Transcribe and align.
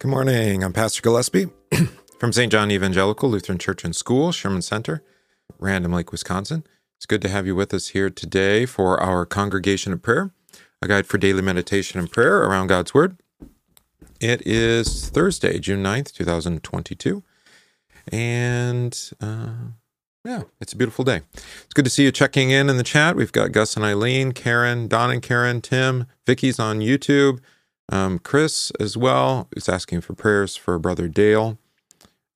Good 0.00 0.12
morning. 0.12 0.62
I'm 0.62 0.72
Pastor 0.72 1.02
Gillespie 1.02 1.48
from 2.20 2.32
St. 2.32 2.52
John 2.52 2.70
Evangelical 2.70 3.28
Lutheran 3.28 3.58
Church 3.58 3.82
and 3.82 3.96
School, 3.96 4.30
Sherman 4.30 4.62
Center, 4.62 5.02
Random 5.58 5.92
Lake, 5.92 6.12
Wisconsin. 6.12 6.62
It's 6.96 7.04
good 7.04 7.20
to 7.22 7.28
have 7.28 7.48
you 7.48 7.56
with 7.56 7.74
us 7.74 7.88
here 7.88 8.08
today 8.08 8.64
for 8.64 9.00
our 9.00 9.26
Congregation 9.26 9.92
of 9.92 10.00
Prayer, 10.00 10.30
a 10.80 10.86
guide 10.86 11.08
for 11.08 11.18
daily 11.18 11.42
meditation 11.42 11.98
and 11.98 12.08
prayer 12.08 12.44
around 12.44 12.68
God's 12.68 12.94
Word. 12.94 13.16
It 14.20 14.46
is 14.46 15.08
Thursday, 15.08 15.58
June 15.58 15.82
9th, 15.82 16.12
2022. 16.12 17.24
And 18.12 19.10
uh, 19.20 19.48
yeah, 20.24 20.42
it's 20.60 20.74
a 20.74 20.76
beautiful 20.76 21.04
day. 21.04 21.22
It's 21.34 21.74
good 21.74 21.86
to 21.86 21.90
see 21.90 22.04
you 22.04 22.12
checking 22.12 22.50
in 22.50 22.70
in 22.70 22.76
the 22.76 22.84
chat. 22.84 23.16
We've 23.16 23.32
got 23.32 23.50
Gus 23.50 23.74
and 23.74 23.84
Eileen, 23.84 24.30
Karen, 24.30 24.86
Don 24.86 25.10
and 25.10 25.22
Karen, 25.22 25.60
Tim, 25.60 26.06
Vicky's 26.24 26.60
on 26.60 26.78
YouTube. 26.78 27.40
Um, 27.90 28.18
Chris 28.18 28.70
as 28.78 28.96
well 28.96 29.48
is 29.56 29.68
asking 29.68 30.02
for 30.02 30.14
prayers 30.14 30.56
for 30.56 30.78
brother 30.78 31.08
Dale, 31.08 31.58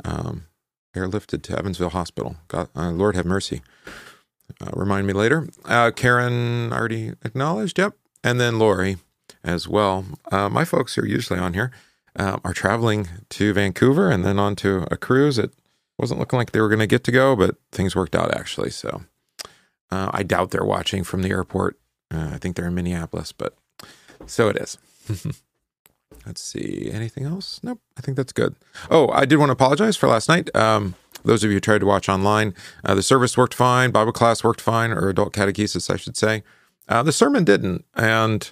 um, 0.05 0.47
airlifted 0.95 1.43
to 1.43 1.59
Evansville 1.59 1.91
Hospital. 1.91 2.37
God, 2.49 2.69
uh, 2.75 2.91
Lord 2.91 3.17
have 3.17 3.27
mercy. 3.27 3.63
Uh, 4.61 4.71
remind 4.73 5.07
me 5.07 5.13
later. 5.13 5.49
Uh, 5.65 5.91
Karen 5.91 6.73
already 6.73 7.13
acknowledged. 7.25 7.79
Yep, 7.79 7.95
and 8.25 8.41
then 8.41 8.59
Lori 8.59 8.97
as 9.45 9.69
well. 9.69 10.05
Uh, 10.31 10.49
my 10.49 10.65
folks 10.65 10.95
who 10.95 11.03
are 11.03 11.07
usually 11.07 11.39
on 11.39 11.55
here. 11.55 11.71
Uh, 12.15 12.39
are 12.45 12.53
traveling 12.53 13.09
to 13.31 13.55
Vancouver 13.55 14.11
and 14.11 14.23
then 14.23 14.39
on 14.39 14.55
to 14.55 14.87
a 14.91 14.99
cruise. 14.99 15.39
It 15.39 15.51
wasn't 15.99 16.21
looking 16.21 16.37
like 16.37 16.53
they 16.53 16.61
were 16.61 16.69
going 16.69 16.79
to 16.79 16.87
get 16.87 17.05
to 17.05 17.11
go, 17.11 17.35
but 17.35 17.57
things 17.71 17.97
worked 17.97 18.15
out 18.15 18.35
actually. 18.37 18.69
So 18.69 19.05
uh, 19.91 20.11
I 20.13 20.23
doubt 20.23 20.51
they're 20.51 20.63
watching 20.63 21.05
from 21.05 21.23
the 21.23 21.31
airport. 21.31 21.79
I 22.11 22.37
think 22.37 22.55
they're 22.55 22.67
in 22.67 22.75
Minneapolis, 22.75 23.33
but 23.33 23.57
so 24.27 24.51
it 24.51 24.59
is. 24.59 24.77
Let's 26.27 26.41
see. 26.41 26.91
Anything 26.93 27.25
else? 27.25 27.61
Nope. 27.63 27.81
I 27.97 28.01
think 28.01 28.17
that's 28.17 28.33
good. 28.33 28.55
Oh, 28.91 29.09
I 29.11 29.25
did 29.25 29.37
want 29.37 29.49
to 29.49 29.55
apologize 29.55 29.97
for 29.97 30.09
last 30.09 30.29
night. 30.29 30.55
Um, 30.55 30.95
those 31.25 31.43
of 31.43 31.51
you 31.51 31.57
who 31.57 31.61
tried 31.61 31.81
to 31.81 31.87
watch 31.87 32.09
online, 32.09 32.55
uh, 32.85 32.95
the 32.95 33.03
service 33.03 33.37
worked 33.37 33.55
fine. 33.55 33.91
Bible 33.91 34.13
class 34.13 34.45
worked 34.45 34.61
fine, 34.61 34.93
or 34.93 35.09
adult 35.09 35.33
catechesis, 35.33 35.93
I 35.93 35.97
should 35.97 36.17
say. 36.17 36.43
Uh, 36.89 37.03
the 37.03 37.13
sermon 37.13 37.45
didn't. 37.45 37.85
And 37.95 38.51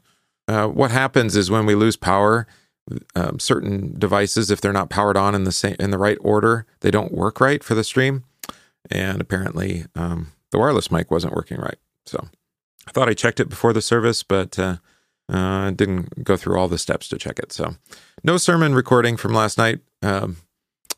uh, 0.48 0.68
what 0.68 0.90
happens 0.90 1.36
is 1.36 1.50
when 1.50 1.66
we 1.66 1.74
lose 1.74 1.96
power, 1.96 2.46
um, 3.14 3.38
certain 3.38 3.98
devices, 3.98 4.50
if 4.50 4.60
they're 4.60 4.72
not 4.72 4.90
powered 4.90 5.16
on 5.16 5.34
in 5.34 5.44
the 5.44 5.52
same 5.52 5.76
in 5.78 5.90
the 5.90 5.98
right 5.98 6.18
order, 6.20 6.66
they 6.80 6.90
don't 6.90 7.12
work 7.12 7.40
right 7.40 7.62
for 7.62 7.74
the 7.74 7.84
stream. 7.84 8.24
And 8.90 9.20
apparently, 9.20 9.84
um, 9.94 10.32
the 10.50 10.58
wireless 10.58 10.90
mic 10.90 11.10
wasn't 11.10 11.34
working 11.34 11.58
right. 11.58 11.78
So 12.06 12.28
I 12.88 12.90
thought 12.92 13.08
I 13.08 13.14
checked 13.14 13.40
it 13.40 13.48
before 13.48 13.72
the 13.72 13.82
service, 13.82 14.22
but 14.22 14.58
uh, 14.58 14.76
uh, 15.30 15.70
didn't 15.70 16.24
go 16.24 16.36
through 16.36 16.58
all 16.58 16.68
the 16.68 16.78
steps 16.78 17.08
to 17.08 17.18
check 17.18 17.38
it. 17.38 17.52
So, 17.52 17.76
no 18.24 18.36
sermon 18.36 18.74
recording 18.74 19.16
from 19.16 19.32
last 19.32 19.56
night. 19.56 19.80
Um, 20.02 20.38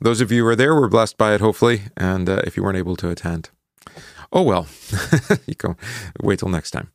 those 0.01 0.21
of 0.21 0.33
you 0.33 0.41
who 0.41 0.45
were 0.45 0.57
there 0.57 0.75
were 0.75 0.89
blessed 0.89 1.17
by 1.19 1.35
it, 1.35 1.41
hopefully. 1.41 1.83
And 1.97 2.29
uh, 2.29 2.43
if 2.45 2.57
you 2.57 2.63
weren't 2.63 2.79
able 2.79 2.97
to 2.97 3.11
attend, 3.11 3.51
oh 4.33 4.43
well, 4.43 4.67
you 5.47 5.55
go 5.55 5.77
wait 6.21 6.39
till 6.39 6.49
next 6.49 6.71
time. 6.71 6.91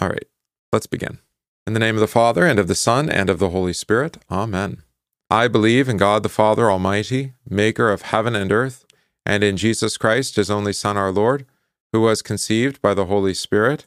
All 0.00 0.08
right, 0.08 0.26
let's 0.72 0.86
begin. 0.86 1.18
In 1.66 1.72
the 1.72 1.80
name 1.80 1.96
of 1.96 2.00
the 2.00 2.06
Father, 2.06 2.46
and 2.46 2.58
of 2.58 2.68
the 2.68 2.74
Son, 2.74 3.08
and 3.08 3.30
of 3.30 3.38
the 3.38 3.50
Holy 3.50 3.72
Spirit. 3.72 4.18
Amen. 4.30 4.82
I 5.30 5.46
believe 5.46 5.88
in 5.88 5.96
God 5.96 6.22
the 6.22 6.28
Father 6.28 6.70
Almighty, 6.70 7.34
maker 7.48 7.90
of 7.90 8.02
heaven 8.02 8.34
and 8.34 8.50
earth, 8.50 8.84
and 9.24 9.44
in 9.44 9.56
Jesus 9.56 9.96
Christ, 9.96 10.36
his 10.36 10.50
only 10.50 10.72
Son, 10.72 10.96
our 10.96 11.12
Lord, 11.12 11.46
who 11.92 12.00
was 12.00 12.22
conceived 12.22 12.82
by 12.82 12.94
the 12.94 13.06
Holy 13.06 13.34
Spirit 13.34 13.86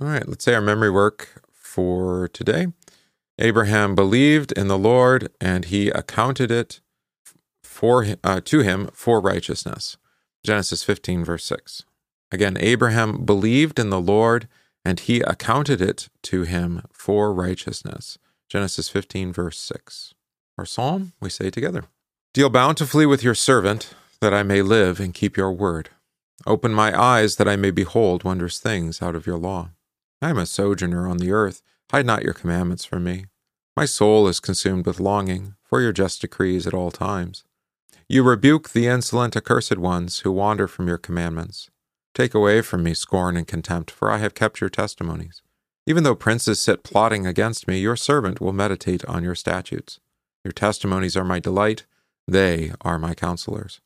All 0.00 0.08
right, 0.08 0.26
let's 0.28 0.44
say 0.44 0.54
our 0.54 0.60
memory 0.60 0.90
work 0.90 1.42
for 1.52 2.28
today. 2.28 2.66
Abraham 3.38 3.94
believed 3.94 4.50
in 4.52 4.66
the 4.66 4.78
Lord, 4.78 5.30
and 5.40 5.64
he 5.66 5.88
accounted 5.88 6.50
it 6.50 6.80
for 7.62 8.06
uh, 8.24 8.40
to 8.44 8.60
him 8.60 8.90
for 8.92 9.20
righteousness. 9.20 9.96
Genesis 10.44 10.82
15, 10.82 11.24
verse 11.24 11.44
6. 11.44 11.84
Again, 12.32 12.56
Abraham 12.58 13.24
believed 13.24 13.78
in 13.78 13.90
the 13.90 14.00
Lord, 14.00 14.48
and 14.84 14.98
he 14.98 15.20
accounted 15.20 15.80
it 15.80 16.08
to 16.24 16.42
him 16.42 16.82
for 16.92 17.32
righteousness. 17.32 18.18
Genesis 18.48 18.88
15, 18.88 19.32
verse 19.32 19.58
6. 19.58 20.14
Our 20.58 20.66
psalm, 20.66 21.12
we 21.20 21.30
say 21.30 21.50
together 21.50 21.84
Deal 22.32 22.50
bountifully 22.50 23.06
with 23.06 23.22
your 23.22 23.34
servant, 23.36 23.94
that 24.20 24.34
I 24.34 24.42
may 24.42 24.60
live 24.60 24.98
and 24.98 25.14
keep 25.14 25.36
your 25.36 25.52
word. 25.52 25.90
Open 26.46 26.74
my 26.74 27.00
eyes, 27.00 27.36
that 27.36 27.48
I 27.48 27.54
may 27.54 27.70
behold 27.70 28.24
wondrous 28.24 28.58
things 28.58 29.00
out 29.00 29.14
of 29.14 29.26
your 29.26 29.38
law. 29.38 29.70
I 30.24 30.30
am 30.30 30.38
a 30.38 30.46
sojourner 30.46 31.06
on 31.06 31.18
the 31.18 31.32
earth. 31.32 31.60
Hide 31.90 32.06
not 32.06 32.22
your 32.22 32.32
commandments 32.32 32.86
from 32.86 33.04
me. 33.04 33.26
My 33.76 33.84
soul 33.84 34.26
is 34.26 34.40
consumed 34.40 34.86
with 34.86 34.98
longing 34.98 35.54
for 35.62 35.82
your 35.82 35.92
just 35.92 36.22
decrees 36.22 36.66
at 36.66 36.72
all 36.72 36.90
times. 36.90 37.44
You 38.08 38.22
rebuke 38.22 38.70
the 38.70 38.86
insolent, 38.86 39.36
accursed 39.36 39.76
ones 39.76 40.20
who 40.20 40.32
wander 40.32 40.66
from 40.66 40.88
your 40.88 40.96
commandments. 40.96 41.68
Take 42.14 42.32
away 42.32 42.62
from 42.62 42.82
me 42.82 42.94
scorn 42.94 43.36
and 43.36 43.46
contempt, 43.46 43.90
for 43.90 44.10
I 44.10 44.16
have 44.16 44.32
kept 44.32 44.62
your 44.62 44.70
testimonies. 44.70 45.42
Even 45.86 46.04
though 46.04 46.14
princes 46.14 46.58
sit 46.58 46.84
plotting 46.84 47.26
against 47.26 47.68
me, 47.68 47.78
your 47.78 47.94
servant 47.94 48.40
will 48.40 48.54
meditate 48.54 49.04
on 49.04 49.24
your 49.24 49.34
statutes. 49.34 50.00
Your 50.42 50.52
testimonies 50.52 51.18
are 51.18 51.24
my 51.24 51.38
delight, 51.38 51.84
they 52.26 52.72
are 52.80 52.98
my 52.98 53.12
counselors. 53.12 53.82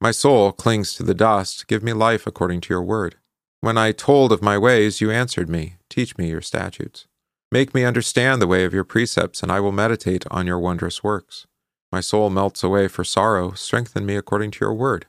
My 0.00 0.10
soul 0.10 0.50
clings 0.50 0.94
to 0.94 1.04
the 1.04 1.14
dust. 1.14 1.68
Give 1.68 1.84
me 1.84 1.92
life 1.92 2.26
according 2.26 2.62
to 2.62 2.74
your 2.74 2.82
word. 2.82 3.14
When 3.60 3.76
I 3.76 3.90
told 3.90 4.30
of 4.30 4.40
my 4.40 4.56
ways, 4.56 5.00
you 5.00 5.10
answered 5.10 5.48
me, 5.48 5.76
Teach 5.88 6.16
me 6.16 6.30
your 6.30 6.40
statutes. 6.40 7.06
Make 7.50 7.74
me 7.74 7.84
understand 7.84 8.40
the 8.40 8.46
way 8.46 8.64
of 8.64 8.72
your 8.72 8.84
precepts, 8.84 9.42
and 9.42 9.50
I 9.50 9.58
will 9.58 9.72
meditate 9.72 10.24
on 10.30 10.46
your 10.46 10.60
wondrous 10.60 11.02
works. 11.02 11.46
My 11.90 12.00
soul 12.00 12.30
melts 12.30 12.62
away 12.62 12.86
for 12.86 13.02
sorrow. 13.02 13.52
Strengthen 13.52 14.06
me 14.06 14.14
according 14.14 14.52
to 14.52 14.64
your 14.64 14.74
word. 14.74 15.06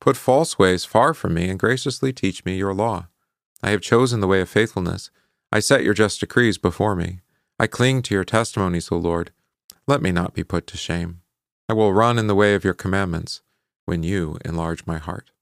Put 0.00 0.16
false 0.16 0.58
ways 0.58 0.84
far 0.84 1.14
from 1.14 1.34
me, 1.34 1.48
and 1.48 1.58
graciously 1.58 2.12
teach 2.12 2.44
me 2.44 2.56
your 2.56 2.74
law. 2.74 3.08
I 3.62 3.70
have 3.70 3.80
chosen 3.80 4.20
the 4.20 4.28
way 4.28 4.40
of 4.40 4.48
faithfulness. 4.48 5.10
I 5.50 5.58
set 5.60 5.82
your 5.82 5.94
just 5.94 6.20
decrees 6.20 6.58
before 6.58 6.94
me. 6.94 7.20
I 7.58 7.66
cling 7.66 8.02
to 8.02 8.14
your 8.14 8.24
testimonies, 8.24 8.90
O 8.92 8.96
Lord. 8.96 9.32
Let 9.86 10.00
me 10.00 10.12
not 10.12 10.32
be 10.32 10.44
put 10.44 10.66
to 10.68 10.76
shame. 10.76 11.22
I 11.68 11.72
will 11.72 11.92
run 11.92 12.18
in 12.18 12.28
the 12.28 12.34
way 12.36 12.54
of 12.54 12.64
your 12.64 12.74
commandments 12.74 13.42
when 13.84 14.02
you 14.02 14.38
enlarge 14.44 14.86
my 14.86 14.98
heart. 14.98 15.32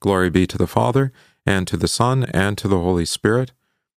Glory 0.00 0.30
be 0.30 0.46
to 0.46 0.58
the 0.58 0.66
Father, 0.66 1.12
and 1.46 1.66
to 1.68 1.76
the 1.76 1.88
Son, 1.88 2.24
and 2.34 2.58
to 2.58 2.68
the 2.68 2.80
Holy 2.80 3.04
Spirit, 3.06 3.52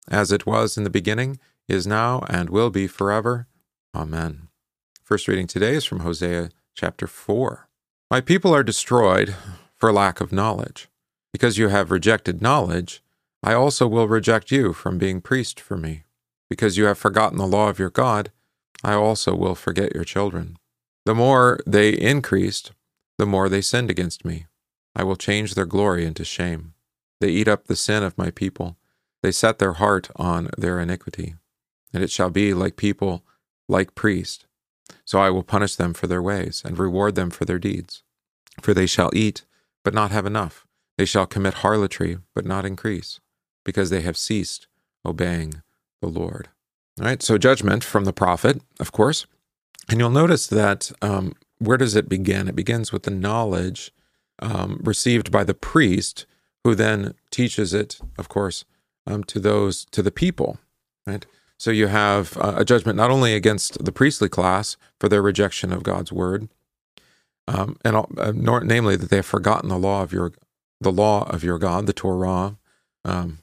as 0.09 0.31
it 0.31 0.45
was 0.45 0.77
in 0.77 0.83
the 0.83 0.89
beginning, 0.89 1.39
is 1.67 1.87
now, 1.87 2.23
and 2.29 2.49
will 2.49 2.69
be 2.69 2.87
forever. 2.87 3.47
Amen. 3.95 4.47
First 5.03 5.27
reading 5.27 5.47
today 5.47 5.73
is 5.73 5.85
from 5.85 6.01
Hosea 6.01 6.51
chapter 6.75 7.07
4. 7.07 7.67
My 8.11 8.21
people 8.21 8.53
are 8.53 8.63
destroyed 8.63 9.35
for 9.75 9.91
lack 9.91 10.21
of 10.21 10.31
knowledge. 10.31 10.87
Because 11.31 11.57
you 11.57 11.69
have 11.69 11.91
rejected 11.91 12.41
knowledge, 12.41 13.01
I 13.43 13.53
also 13.53 13.87
will 13.87 14.07
reject 14.07 14.51
you 14.51 14.73
from 14.73 14.97
being 14.97 15.21
priest 15.21 15.59
for 15.59 15.77
me. 15.77 16.03
Because 16.49 16.77
you 16.77 16.85
have 16.85 16.97
forgotten 16.97 17.37
the 17.37 17.47
law 17.47 17.69
of 17.69 17.79
your 17.79 17.89
God, 17.89 18.31
I 18.83 18.93
also 18.93 19.35
will 19.35 19.55
forget 19.55 19.93
your 19.93 20.03
children. 20.03 20.57
The 21.05 21.15
more 21.15 21.59
they 21.65 21.89
increased, 21.91 22.71
the 23.17 23.25
more 23.25 23.49
they 23.49 23.61
sinned 23.61 23.89
against 23.89 24.25
me. 24.25 24.47
I 24.95 25.03
will 25.03 25.15
change 25.15 25.53
their 25.53 25.65
glory 25.65 26.05
into 26.05 26.25
shame. 26.25 26.73
They 27.19 27.29
eat 27.29 27.47
up 27.47 27.65
the 27.65 27.75
sin 27.75 28.03
of 28.03 28.17
my 28.17 28.31
people. 28.31 28.77
They 29.21 29.31
set 29.31 29.59
their 29.59 29.73
heart 29.73 30.09
on 30.15 30.49
their 30.57 30.79
iniquity. 30.79 31.35
And 31.93 32.03
it 32.03 32.11
shall 32.11 32.29
be 32.29 32.53
like 32.53 32.75
people, 32.75 33.23
like 33.67 33.95
priests. 33.95 34.45
So 35.05 35.19
I 35.19 35.29
will 35.29 35.43
punish 35.43 35.75
them 35.75 35.93
for 35.93 36.07
their 36.07 36.21
ways, 36.21 36.61
and 36.65 36.77
reward 36.77 37.15
them 37.15 37.29
for 37.29 37.45
their 37.45 37.59
deeds. 37.59 38.03
For 38.61 38.73
they 38.73 38.85
shall 38.85 39.11
eat, 39.13 39.45
but 39.83 39.93
not 39.93 40.11
have 40.11 40.25
enough. 40.25 40.65
They 40.97 41.05
shall 41.05 41.25
commit 41.25 41.55
harlotry, 41.55 42.17
but 42.35 42.45
not 42.45 42.65
increase, 42.65 43.19
because 43.63 43.89
they 43.89 44.01
have 44.01 44.17
ceased 44.17 44.67
obeying 45.05 45.61
the 46.01 46.07
Lord. 46.07 46.49
All 46.99 47.05
right, 47.05 47.23
so 47.23 47.37
judgment 47.37 47.83
from 47.83 48.05
the 48.05 48.13
prophet, 48.13 48.61
of 48.79 48.91
course. 48.91 49.25
And 49.89 49.99
you'll 49.99 50.09
notice 50.09 50.47
that 50.47 50.91
um, 51.01 51.33
where 51.59 51.77
does 51.77 51.95
it 51.95 52.09
begin? 52.09 52.47
It 52.47 52.55
begins 52.55 52.91
with 52.91 53.03
the 53.03 53.11
knowledge 53.11 53.91
um, 54.39 54.79
received 54.83 55.31
by 55.31 55.43
the 55.43 55.53
priest 55.53 56.25
who 56.63 56.75
then 56.75 57.13
teaches 57.31 57.73
it, 57.73 57.99
of 58.17 58.29
course, 58.29 58.65
um, 59.07 59.23
to 59.25 59.39
those 59.39 59.85
to 59.85 60.01
the 60.01 60.11
people, 60.11 60.59
right? 61.05 61.25
So 61.57 61.71
you 61.71 61.87
have 61.87 62.37
uh, 62.37 62.55
a 62.57 62.65
judgment 62.65 62.97
not 62.97 63.11
only 63.11 63.33
against 63.33 63.83
the 63.83 63.91
priestly 63.91 64.29
class 64.29 64.77
for 64.99 65.09
their 65.09 65.21
rejection 65.21 65.73
of 65.73 65.83
God's 65.83 66.11
word, 66.11 66.47
um, 67.47 67.77
and 67.83 67.95
uh, 67.95 68.31
nor, 68.35 68.63
namely 68.63 68.95
that 68.95 69.09
they 69.09 69.17
have 69.17 69.25
forgotten 69.25 69.69
the 69.69 69.77
law 69.77 70.01
of 70.03 70.13
your 70.13 70.31
the 70.81 70.91
law 70.91 71.27
of 71.29 71.43
your 71.43 71.59
God, 71.59 71.87
the 71.87 71.93
Torah, 71.93 72.57
um, 73.03 73.39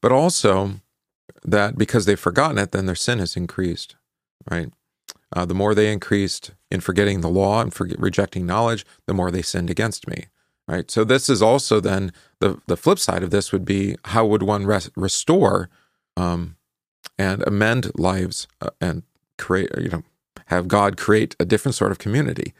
but 0.00 0.10
also 0.10 0.80
that 1.44 1.78
because 1.78 2.06
they've 2.06 2.18
forgotten 2.18 2.58
it, 2.58 2.72
then 2.72 2.86
their 2.86 2.94
sin 2.94 3.18
has 3.20 3.36
increased, 3.36 3.94
right? 4.50 4.72
Uh, 5.32 5.44
the 5.44 5.54
more 5.54 5.74
they 5.74 5.92
increased 5.92 6.52
in 6.70 6.80
forgetting 6.80 7.20
the 7.20 7.28
law 7.28 7.60
and 7.60 7.72
for 7.72 7.88
rejecting 7.98 8.46
knowledge, 8.46 8.84
the 9.06 9.14
more 9.14 9.30
they 9.30 9.42
sinned 9.42 9.70
against 9.70 10.08
me, 10.08 10.26
right? 10.66 10.90
So 10.90 11.04
this 11.04 11.28
is 11.28 11.42
also 11.42 11.80
then 11.80 12.12
the 12.40 12.60
the 12.66 12.76
flip 12.76 12.98
side 12.98 13.22
of 13.22 13.30
this 13.30 13.52
would 13.52 13.64
be 13.64 13.96
how 14.06 14.26
would 14.26 14.42
one 14.42 14.66
res- 14.66 14.90
restore 14.96 15.68
um, 16.16 16.56
and 17.18 17.42
amend 17.46 17.92
lives 17.98 18.46
uh, 18.60 18.70
and 18.80 19.02
create, 19.38 19.70
you 19.78 19.88
know, 19.88 20.02
have 20.46 20.68
God 20.68 20.96
create 20.96 21.36
a 21.38 21.44
different 21.44 21.74
sort 21.74 21.90
of 21.90 21.98
community. 21.98 22.54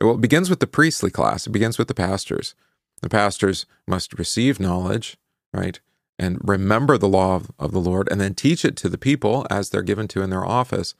Well, 0.00 0.14
it 0.14 0.20
begins 0.20 0.48
with 0.48 0.60
the 0.60 0.66
priestly 0.66 1.10
class. 1.10 1.46
It 1.46 1.50
begins 1.50 1.78
with 1.78 1.88
the 1.88 1.94
pastors. 1.94 2.54
The 3.02 3.08
pastors 3.08 3.66
must 3.86 4.18
receive 4.18 4.60
knowledge, 4.60 5.16
right? 5.52 5.80
And 6.18 6.38
remember 6.42 6.98
the 6.98 7.08
law 7.08 7.36
of, 7.36 7.50
of 7.58 7.72
the 7.72 7.80
Lord 7.80 8.08
and 8.10 8.20
then 8.20 8.34
teach 8.34 8.64
it 8.64 8.76
to 8.76 8.88
the 8.88 8.98
people 8.98 9.46
as 9.50 9.70
they're 9.70 9.82
given 9.82 10.06
to 10.08 10.22
in 10.22 10.30
their 10.30 10.44
office. 10.44 10.94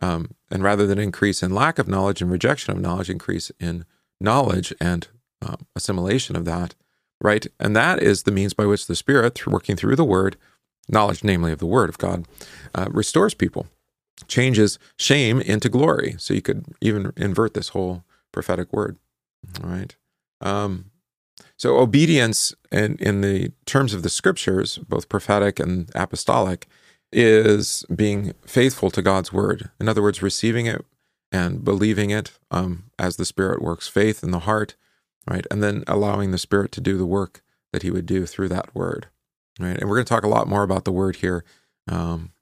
Um, 0.00 0.32
and 0.50 0.62
rather 0.62 0.86
than 0.86 0.98
increase 0.98 1.42
in 1.42 1.54
lack 1.54 1.78
of 1.78 1.88
knowledge 1.88 2.22
and 2.22 2.30
rejection 2.30 2.74
of 2.74 2.80
knowledge, 2.80 3.10
increase 3.10 3.50
in 3.58 3.84
knowledge 4.20 4.74
and 4.80 5.08
um, 5.42 5.66
assimilation 5.76 6.36
of 6.36 6.44
that, 6.44 6.74
right? 7.20 7.46
And 7.60 7.74
that 7.76 8.02
is 8.02 8.22
the 8.22 8.32
means 8.32 8.54
by 8.54 8.66
which 8.66 8.86
the 8.86 8.96
Spirit, 8.96 9.34
through 9.34 9.52
working 9.52 9.76
through 9.76 9.96
the 9.96 10.04
Word, 10.04 10.36
knowledge, 10.88 11.22
namely 11.22 11.52
of 11.52 11.58
the 11.58 11.66
Word 11.66 11.88
of 11.88 11.98
God, 11.98 12.26
uh, 12.74 12.88
restores 12.90 13.34
people, 13.34 13.66
changes 14.26 14.78
shame 14.96 15.40
into 15.40 15.68
glory. 15.68 16.16
So 16.18 16.34
you 16.34 16.42
could 16.42 16.64
even 16.80 17.12
invert 17.16 17.54
this 17.54 17.68
whole 17.68 18.04
prophetic 18.32 18.72
word. 18.72 18.96
All 19.62 19.70
right. 19.70 19.94
Um, 20.40 20.90
so 21.56 21.78
obedience 21.78 22.54
in, 22.70 22.96
in 22.96 23.20
the 23.20 23.52
terms 23.66 23.94
of 23.94 24.02
the 24.02 24.08
scriptures, 24.08 24.78
both 24.78 25.08
prophetic 25.08 25.58
and 25.60 25.90
apostolic, 25.94 26.66
is 27.12 27.84
being 27.94 28.34
faithful 28.46 28.90
to 28.90 29.02
God's 29.02 29.32
word. 29.32 29.70
In 29.80 29.88
other 29.88 30.02
words, 30.02 30.22
receiving 30.22 30.66
it 30.66 30.84
and 31.32 31.64
believing 31.64 32.10
it 32.10 32.32
um, 32.50 32.84
as 32.98 33.16
the 33.16 33.24
Spirit 33.24 33.62
works 33.62 33.88
faith 33.88 34.22
in 34.22 34.30
the 34.30 34.40
heart, 34.40 34.76
right? 35.28 35.46
And 35.50 35.62
then 35.62 35.84
allowing 35.86 36.30
the 36.30 36.38
Spirit 36.38 36.72
to 36.72 36.80
do 36.80 36.96
the 36.96 37.06
work 37.06 37.42
that 37.72 37.82
He 37.82 37.90
would 37.90 38.06
do 38.06 38.26
through 38.26 38.48
that 38.48 38.74
word, 38.74 39.08
right? 39.58 39.76
And 39.76 39.88
we're 39.88 39.96
going 39.96 40.06
to 40.06 40.14
talk 40.14 40.24
a 40.24 40.28
lot 40.28 40.48
more 40.48 40.62
about 40.62 40.84
the 40.84 40.92
word 40.92 41.16
here 41.16 41.44
um, 41.88 42.32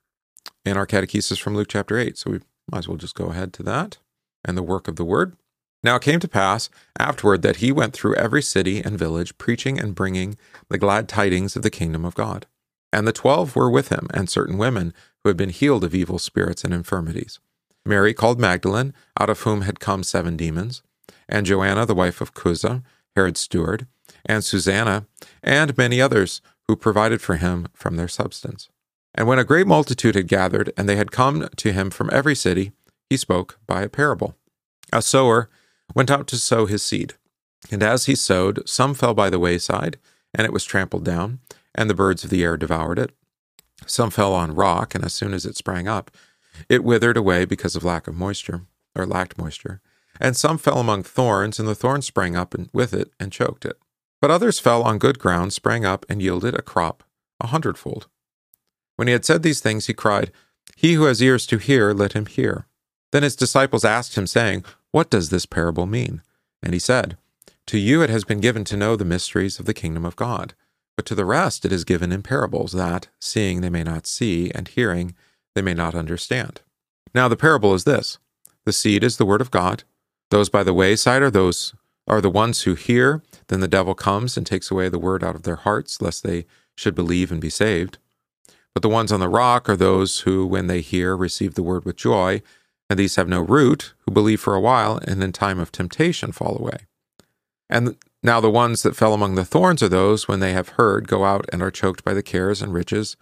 in 0.64 0.76
our 0.76 0.86
catechesis 0.86 1.40
from 1.40 1.54
Luke 1.54 1.68
chapter 1.68 1.98
8. 1.98 2.16
So 2.16 2.30
we 2.30 2.40
might 2.70 2.78
as 2.78 2.88
well 2.88 2.96
just 2.96 3.14
go 3.14 3.26
ahead 3.26 3.52
to 3.54 3.62
that 3.64 3.98
and 4.44 4.56
the 4.56 4.62
work 4.62 4.88
of 4.88 4.96
the 4.96 5.04
word. 5.04 5.36
Now 5.82 5.96
it 5.96 6.02
came 6.02 6.20
to 6.20 6.28
pass 6.28 6.68
afterward 6.98 7.42
that 7.42 7.56
he 7.56 7.70
went 7.70 7.92
through 7.92 8.16
every 8.16 8.42
city 8.42 8.80
and 8.80 8.98
village, 8.98 9.38
preaching 9.38 9.78
and 9.78 9.94
bringing 9.94 10.36
the 10.68 10.78
glad 10.78 11.08
tidings 11.08 11.54
of 11.54 11.62
the 11.62 11.70
kingdom 11.70 12.04
of 12.04 12.14
God. 12.14 12.46
And 12.92 13.06
the 13.06 13.12
twelve 13.12 13.54
were 13.54 13.70
with 13.70 13.90
him, 13.90 14.08
and 14.14 14.28
certain 14.28 14.58
women 14.58 14.94
who 15.22 15.28
had 15.28 15.36
been 15.36 15.50
healed 15.50 15.84
of 15.84 15.94
evil 15.94 16.18
spirits 16.18 16.64
and 16.64 16.72
infirmities. 16.72 17.40
Mary 17.84 18.14
called 18.14 18.40
Magdalene, 18.40 18.94
out 19.20 19.30
of 19.30 19.40
whom 19.40 19.62
had 19.62 19.80
come 19.80 20.02
seven 20.02 20.36
demons, 20.36 20.82
and 21.28 21.46
Joanna 21.46 21.86
the 21.86 21.94
wife 21.94 22.20
of 22.20 22.34
Chuza, 22.34 22.82
Herod's 23.14 23.40
steward, 23.40 23.86
and 24.24 24.44
Susanna, 24.44 25.06
and 25.42 25.76
many 25.76 26.00
others 26.00 26.40
who 26.68 26.76
provided 26.76 27.20
for 27.20 27.36
him 27.36 27.68
from 27.72 27.96
their 27.96 28.08
substance. 28.08 28.68
And 29.14 29.26
when 29.26 29.38
a 29.38 29.44
great 29.44 29.66
multitude 29.66 30.14
had 30.14 30.28
gathered, 30.28 30.72
and 30.76 30.88
they 30.88 30.96
had 30.96 31.10
come 31.10 31.48
to 31.56 31.72
him 31.72 31.90
from 31.90 32.10
every 32.12 32.34
city, 32.34 32.72
he 33.08 33.16
spoke 33.16 33.58
by 33.66 33.82
a 33.82 33.88
parable. 33.88 34.36
A 34.92 35.00
sower 35.00 35.48
went 35.94 36.10
out 36.10 36.26
to 36.28 36.36
sow 36.36 36.66
his 36.66 36.82
seed. 36.82 37.14
And 37.70 37.82
as 37.82 38.06
he 38.06 38.14
sowed, 38.14 38.68
some 38.68 38.94
fell 38.94 39.14
by 39.14 39.30
the 39.30 39.38
wayside, 39.38 39.98
and 40.34 40.44
it 40.44 40.52
was 40.52 40.64
trampled 40.64 41.04
down, 41.04 41.40
and 41.74 41.88
the 41.88 41.94
birds 41.94 42.24
of 42.24 42.30
the 42.30 42.44
air 42.44 42.56
devoured 42.56 42.98
it. 42.98 43.12
Some 43.86 44.10
fell 44.10 44.34
on 44.34 44.54
rock, 44.54 44.94
and 44.94 45.04
as 45.04 45.14
soon 45.14 45.32
as 45.32 45.46
it 45.46 45.56
sprang 45.56 45.88
up, 45.88 46.10
it 46.68 46.84
withered 46.84 47.16
away 47.16 47.44
because 47.44 47.76
of 47.76 47.84
lack 47.84 48.06
of 48.06 48.14
moisture, 48.14 48.62
or 48.94 49.06
lacked 49.06 49.38
moisture. 49.38 49.80
And 50.20 50.36
some 50.36 50.58
fell 50.58 50.78
among 50.78 51.02
thorns, 51.02 51.58
and 51.58 51.68
the 51.68 51.74
thorns 51.74 52.06
sprang 52.06 52.36
up 52.36 52.54
with 52.72 52.94
it 52.94 53.10
and 53.20 53.32
choked 53.32 53.64
it. 53.64 53.78
But 54.20 54.30
others 54.30 54.58
fell 54.58 54.82
on 54.82 54.98
good 54.98 55.18
ground, 55.18 55.52
sprang 55.52 55.84
up, 55.84 56.06
and 56.08 56.22
yielded 56.22 56.54
a 56.54 56.62
crop 56.62 57.02
a 57.38 57.48
hundredfold. 57.48 58.08
When 58.96 59.08
he 59.08 59.12
had 59.12 59.26
said 59.26 59.42
these 59.42 59.60
things, 59.60 59.86
he 59.86 59.92
cried, 59.92 60.32
He 60.74 60.94
who 60.94 61.04
has 61.04 61.20
ears 61.20 61.46
to 61.48 61.58
hear, 61.58 61.92
let 61.92 62.14
him 62.14 62.24
hear. 62.24 62.66
Then 63.12 63.22
his 63.22 63.36
disciples 63.36 63.84
asked 63.84 64.16
him, 64.16 64.26
saying, 64.26 64.64
what 64.96 65.10
does 65.10 65.28
this 65.28 65.44
parable 65.44 65.84
mean? 65.84 66.22
And 66.62 66.72
he 66.72 66.78
said, 66.78 67.18
To 67.66 67.76
you 67.76 68.00
it 68.00 68.08
has 68.08 68.24
been 68.24 68.40
given 68.40 68.64
to 68.64 68.78
know 68.78 68.96
the 68.96 69.04
mysteries 69.04 69.58
of 69.58 69.66
the 69.66 69.74
kingdom 69.74 70.06
of 70.06 70.16
God, 70.16 70.54
but 70.96 71.04
to 71.04 71.14
the 71.14 71.26
rest 71.26 71.66
it 71.66 71.70
is 71.70 71.84
given 71.84 72.12
in 72.12 72.22
parables, 72.22 72.72
that, 72.72 73.08
seeing 73.20 73.60
they 73.60 73.68
may 73.68 73.82
not 73.82 74.06
see, 74.06 74.50
and 74.52 74.68
hearing 74.68 75.14
they 75.54 75.60
may 75.60 75.74
not 75.74 75.94
understand. 75.94 76.62
Now 77.14 77.28
the 77.28 77.36
parable 77.36 77.74
is 77.74 77.84
this 77.84 78.16
The 78.64 78.72
seed 78.72 79.04
is 79.04 79.18
the 79.18 79.26
word 79.26 79.42
of 79.42 79.50
God. 79.50 79.84
Those 80.30 80.48
by 80.48 80.62
the 80.62 80.74
wayside 80.74 81.22
are 81.22 81.30
those 81.30 81.74
are 82.08 82.20
the 82.20 82.30
ones 82.30 82.62
who 82.62 82.74
hear, 82.74 83.22
then 83.48 83.60
the 83.60 83.68
devil 83.68 83.94
comes 83.94 84.36
and 84.36 84.46
takes 84.46 84.70
away 84.70 84.88
the 84.88 84.98
word 84.98 85.24
out 85.24 85.34
of 85.34 85.42
their 85.42 85.56
hearts, 85.56 86.00
lest 86.00 86.22
they 86.22 86.46
should 86.76 86.94
believe 86.94 87.32
and 87.32 87.40
be 87.40 87.50
saved. 87.50 87.98
But 88.74 88.82
the 88.82 88.88
ones 88.88 89.10
on 89.10 89.20
the 89.20 89.28
rock 89.28 89.68
are 89.68 89.76
those 89.76 90.20
who, 90.20 90.46
when 90.46 90.66
they 90.66 90.80
hear, 90.82 91.16
receive 91.16 91.54
the 91.54 91.62
word 91.62 91.84
with 91.84 91.96
joy, 91.96 92.42
and 92.88 92.98
these 92.98 93.16
have 93.16 93.28
no 93.28 93.40
root, 93.40 93.94
who 94.00 94.12
believe 94.12 94.40
for 94.40 94.54
a 94.54 94.60
while, 94.60 95.00
and 95.06 95.22
in 95.22 95.32
time 95.32 95.58
of 95.58 95.72
temptation 95.72 96.30
fall 96.30 96.56
away. 96.58 96.86
And 97.68 97.96
now 98.22 98.40
the 98.40 98.50
ones 98.50 98.82
that 98.82 98.94
fell 98.94 99.14
among 99.14 99.34
the 99.34 99.44
thorns 99.44 99.82
are 99.82 99.88
those, 99.88 100.28
when 100.28 100.40
they 100.40 100.52
have 100.52 100.70
heard, 100.70 101.08
go 101.08 101.24
out 101.24 101.46
and 101.52 101.62
are 101.62 101.70
choked 101.70 102.04
by 102.04 102.14
the 102.14 102.22
cares 102.22 102.62
and 102.62 102.72
riches, 102.72 103.16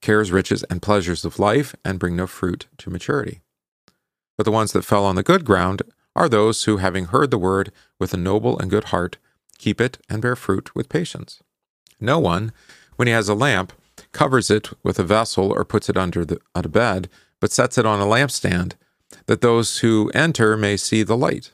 cares, 0.00 0.30
riches, 0.30 0.62
and 0.64 0.82
pleasures 0.82 1.24
of 1.24 1.38
life, 1.38 1.74
and 1.84 1.98
bring 1.98 2.16
no 2.16 2.26
fruit 2.26 2.66
to 2.78 2.90
maturity. 2.90 3.40
But 4.36 4.44
the 4.44 4.52
ones 4.52 4.72
that 4.72 4.84
fell 4.84 5.04
on 5.04 5.16
the 5.16 5.22
good 5.22 5.44
ground 5.44 5.82
are 6.18 6.28
those 6.28 6.64
who, 6.64 6.78
having 6.78 7.06
heard 7.06 7.30
the 7.30 7.38
word 7.38 7.70
with 8.00 8.12
a 8.12 8.16
noble 8.16 8.58
and 8.58 8.70
good 8.70 8.84
heart, 8.84 9.18
keep 9.56 9.80
it 9.80 9.98
and 10.08 10.20
bear 10.20 10.34
fruit 10.34 10.74
with 10.74 10.88
patience. 10.88 11.40
No 12.00 12.18
one, 12.18 12.52
when 12.96 13.06
he 13.06 13.14
has 13.14 13.28
a 13.28 13.34
lamp, 13.34 13.72
covers 14.10 14.50
it 14.50 14.70
with 14.82 14.98
a 14.98 15.04
vessel 15.04 15.52
or 15.52 15.64
puts 15.64 15.88
it 15.88 15.96
under 15.96 16.24
the, 16.24 16.40
on 16.56 16.64
a 16.64 16.68
bed, 16.68 17.08
but 17.40 17.52
sets 17.52 17.78
it 17.78 17.86
on 17.86 18.00
a 18.00 18.04
lampstand 18.04 18.72
that 19.26 19.42
those 19.42 19.78
who 19.78 20.10
enter 20.12 20.56
may 20.56 20.76
see 20.76 21.04
the 21.04 21.16
light. 21.16 21.52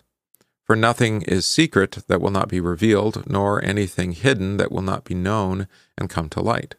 For 0.64 0.74
nothing 0.74 1.20
is 1.22 1.44
secret 1.44 1.98
that 2.08 2.22
will 2.22 2.30
not 2.30 2.48
be 2.48 2.58
revealed, 2.58 3.28
nor 3.28 3.62
anything 3.62 4.12
hidden 4.12 4.56
that 4.56 4.72
will 4.72 4.82
not 4.82 5.04
be 5.04 5.14
known 5.14 5.68
and 5.98 6.08
come 6.08 6.30
to 6.30 6.40
light. 6.40 6.74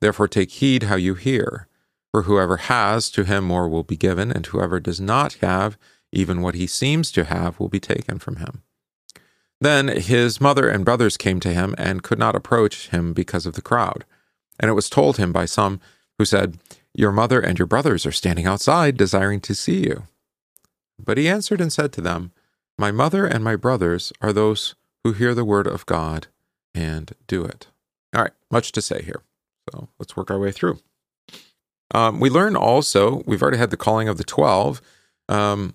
Therefore 0.00 0.26
take 0.26 0.50
heed 0.50 0.84
how 0.84 0.96
you 0.96 1.14
hear. 1.14 1.68
For 2.10 2.22
whoever 2.22 2.56
has, 2.56 3.08
to 3.12 3.22
him 3.22 3.44
more 3.44 3.68
will 3.68 3.84
be 3.84 3.96
given, 3.96 4.32
and 4.32 4.44
whoever 4.46 4.80
does 4.80 5.00
not 5.00 5.34
have, 5.34 5.78
even 6.12 6.42
what 6.42 6.54
he 6.54 6.66
seems 6.66 7.12
to 7.12 7.24
have, 7.24 7.58
will 7.58 7.68
be 7.68 7.80
taken 7.80 8.18
from 8.18 8.36
him. 8.36 8.62
Then 9.60 9.88
his 9.88 10.40
mother 10.40 10.68
and 10.68 10.84
brothers 10.84 11.16
came 11.16 11.38
to 11.40 11.52
him 11.52 11.74
and 11.76 12.02
could 12.02 12.18
not 12.18 12.34
approach 12.34 12.88
him 12.88 13.12
because 13.12 13.46
of 13.46 13.54
the 13.54 13.62
crowd. 13.62 14.04
And 14.58 14.70
it 14.70 14.74
was 14.74 14.88
told 14.88 15.16
him 15.16 15.32
by 15.32 15.44
some 15.44 15.80
who 16.18 16.24
said, 16.24 16.58
Your 16.94 17.12
mother 17.12 17.40
and 17.40 17.58
your 17.58 17.66
brothers 17.66 18.06
are 18.06 18.12
standing 18.12 18.46
outside, 18.46 18.96
desiring 18.96 19.40
to 19.40 19.54
see 19.54 19.84
you. 19.84 20.04
But 20.98 21.18
he 21.18 21.28
answered 21.28 21.60
and 21.60 21.72
said 21.72 21.92
to 21.92 22.00
them, 22.00 22.32
My 22.78 22.90
mother 22.90 23.26
and 23.26 23.44
my 23.44 23.56
brothers 23.56 24.12
are 24.20 24.32
those 24.32 24.74
who 25.04 25.12
hear 25.12 25.34
the 25.34 25.44
word 25.44 25.66
of 25.66 25.86
God 25.86 26.26
and 26.74 27.12
do 27.26 27.44
it. 27.44 27.68
All 28.14 28.22
right, 28.22 28.32
much 28.50 28.72
to 28.72 28.82
say 28.82 29.02
here. 29.02 29.22
So 29.70 29.88
let's 29.98 30.16
work 30.16 30.30
our 30.30 30.38
way 30.38 30.52
through. 30.52 30.78
Um, 31.92 32.20
we 32.20 32.30
learn 32.30 32.56
also, 32.56 33.22
we've 33.26 33.42
already 33.42 33.58
had 33.58 33.70
the 33.70 33.76
calling 33.76 34.08
of 34.08 34.16
the 34.16 34.24
12. 34.24 34.80
Um, 35.28 35.74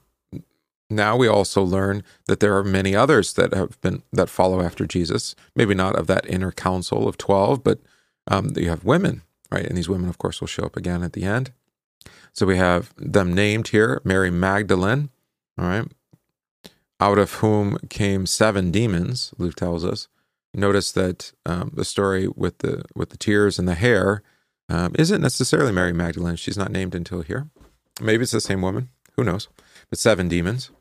now 0.89 1.17
we 1.17 1.27
also 1.27 1.63
learn 1.63 2.03
that 2.27 2.39
there 2.39 2.55
are 2.55 2.63
many 2.63 2.95
others 2.95 3.33
that 3.33 3.53
have 3.53 3.79
been 3.81 4.03
that 4.13 4.29
follow 4.29 4.61
after 4.61 4.85
Jesus. 4.85 5.35
Maybe 5.55 5.73
not 5.73 5.95
of 5.95 6.07
that 6.07 6.29
inner 6.29 6.51
council 6.51 7.07
of 7.07 7.17
12, 7.17 7.63
but 7.63 7.79
um, 8.27 8.51
you 8.55 8.69
have 8.69 8.83
women, 8.83 9.21
right? 9.51 9.65
And 9.65 9.77
these 9.77 9.89
women, 9.89 10.09
of 10.09 10.17
course, 10.17 10.39
will 10.39 10.47
show 10.47 10.63
up 10.63 10.77
again 10.77 11.03
at 11.03 11.13
the 11.13 11.23
end. 11.23 11.51
So 12.33 12.45
we 12.45 12.57
have 12.57 12.93
them 12.97 13.33
named 13.33 13.69
here 13.69 14.01
Mary 14.03 14.29
Magdalene, 14.29 15.09
all 15.57 15.65
right. 15.65 15.87
Out 16.99 17.17
of 17.17 17.33
whom 17.33 17.77
came 17.89 18.25
seven 18.25 18.71
demons, 18.71 19.33
Luke 19.37 19.55
tells 19.55 19.83
us. 19.83 20.07
Notice 20.53 20.91
that 20.93 21.33
um, 21.45 21.71
the 21.73 21.83
story 21.83 22.27
with 22.27 22.59
the 22.59 22.83
with 22.95 23.09
the 23.09 23.17
tears 23.17 23.59
and 23.59 23.67
the 23.67 23.75
hair 23.75 24.21
um, 24.69 24.95
isn't 24.97 25.21
necessarily 25.21 25.73
Mary 25.73 25.91
Magdalene. 25.91 26.37
She's 26.37 26.57
not 26.57 26.71
named 26.71 26.95
until 26.95 27.21
here. 27.21 27.49
Maybe 28.01 28.23
it's 28.23 28.31
the 28.31 28.39
same 28.39 28.61
woman. 28.61 28.89
Who 29.17 29.23
knows? 29.25 29.49
But 29.89 29.99
seven 29.99 30.27
demons. 30.27 30.71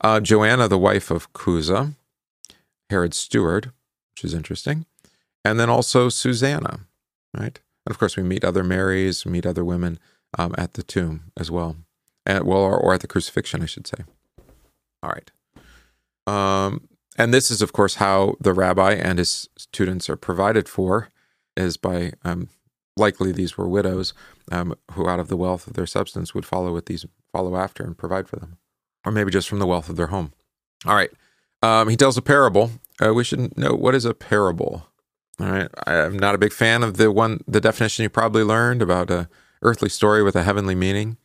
Uh, 0.00 0.20
Joanna, 0.20 0.68
the 0.68 0.78
wife 0.78 1.10
of 1.10 1.32
Chuza, 1.32 1.94
Herod's 2.88 3.16
steward, 3.16 3.72
which 4.14 4.24
is 4.24 4.34
interesting. 4.34 4.86
And 5.44 5.60
then 5.60 5.70
also 5.70 6.08
Susanna, 6.08 6.80
right? 7.34 7.58
And 7.86 7.90
of 7.90 7.98
course, 7.98 8.16
we 8.16 8.22
meet 8.22 8.44
other 8.44 8.64
Marys, 8.64 9.24
meet 9.24 9.46
other 9.46 9.64
women 9.64 9.98
um, 10.38 10.54
at 10.58 10.74
the 10.74 10.82
tomb 10.82 11.32
as 11.36 11.50
well 11.50 11.76
at, 12.26 12.44
well, 12.44 12.60
or, 12.60 12.78
or 12.78 12.94
at 12.94 13.00
the 13.00 13.06
crucifixion, 13.06 13.62
I 13.62 13.66
should 13.66 13.86
say. 13.86 14.04
All 15.02 15.10
right. 15.10 15.30
Um, 16.26 16.88
and 17.16 17.34
this 17.34 17.50
is, 17.50 17.62
of 17.62 17.72
course, 17.72 17.96
how 17.96 18.36
the 18.40 18.52
rabbi 18.52 18.92
and 18.92 19.18
his 19.18 19.48
students 19.56 20.08
are 20.08 20.16
provided 20.16 20.68
for, 20.68 21.08
is 21.56 21.76
by 21.76 22.12
um, 22.24 22.48
likely 22.96 23.32
these 23.32 23.58
were 23.58 23.68
widows 23.68 24.14
um, 24.52 24.74
who, 24.92 25.08
out 25.08 25.20
of 25.20 25.28
the 25.28 25.36
wealth 25.36 25.66
of 25.66 25.74
their 25.74 25.86
substance, 25.86 26.34
would 26.34 26.46
follow 26.46 26.72
with 26.72 26.86
these 26.86 27.06
follow 27.32 27.56
after 27.56 27.82
and 27.82 27.96
provide 27.96 28.28
for 28.28 28.36
them, 28.36 28.58
or 29.04 29.12
maybe 29.12 29.30
just 29.30 29.48
from 29.48 29.58
the 29.58 29.66
wealth 29.66 29.88
of 29.88 29.96
their 29.96 30.08
home. 30.08 30.32
All 30.86 30.94
right, 30.94 31.10
um, 31.62 31.88
he 31.88 31.96
tells 31.96 32.16
a 32.16 32.22
parable. 32.22 32.70
Uh, 33.02 33.14
we 33.14 33.24
should 33.24 33.56
know 33.56 33.74
what 33.74 33.94
is 33.94 34.04
a 34.04 34.14
parable. 34.14 34.86
All 35.38 35.50
right, 35.50 35.68
I'm 35.86 36.18
not 36.18 36.34
a 36.34 36.38
big 36.38 36.52
fan 36.52 36.82
of 36.82 36.96
the 36.96 37.10
one 37.10 37.40
the 37.48 37.60
definition 37.60 38.02
you 38.02 38.10
probably 38.10 38.42
learned 38.42 38.82
about 38.82 39.10
a 39.10 39.28
earthly 39.62 39.88
story 39.88 40.22
with 40.22 40.36
a 40.36 40.42
heavenly 40.42 40.74
meaning, 40.74 41.16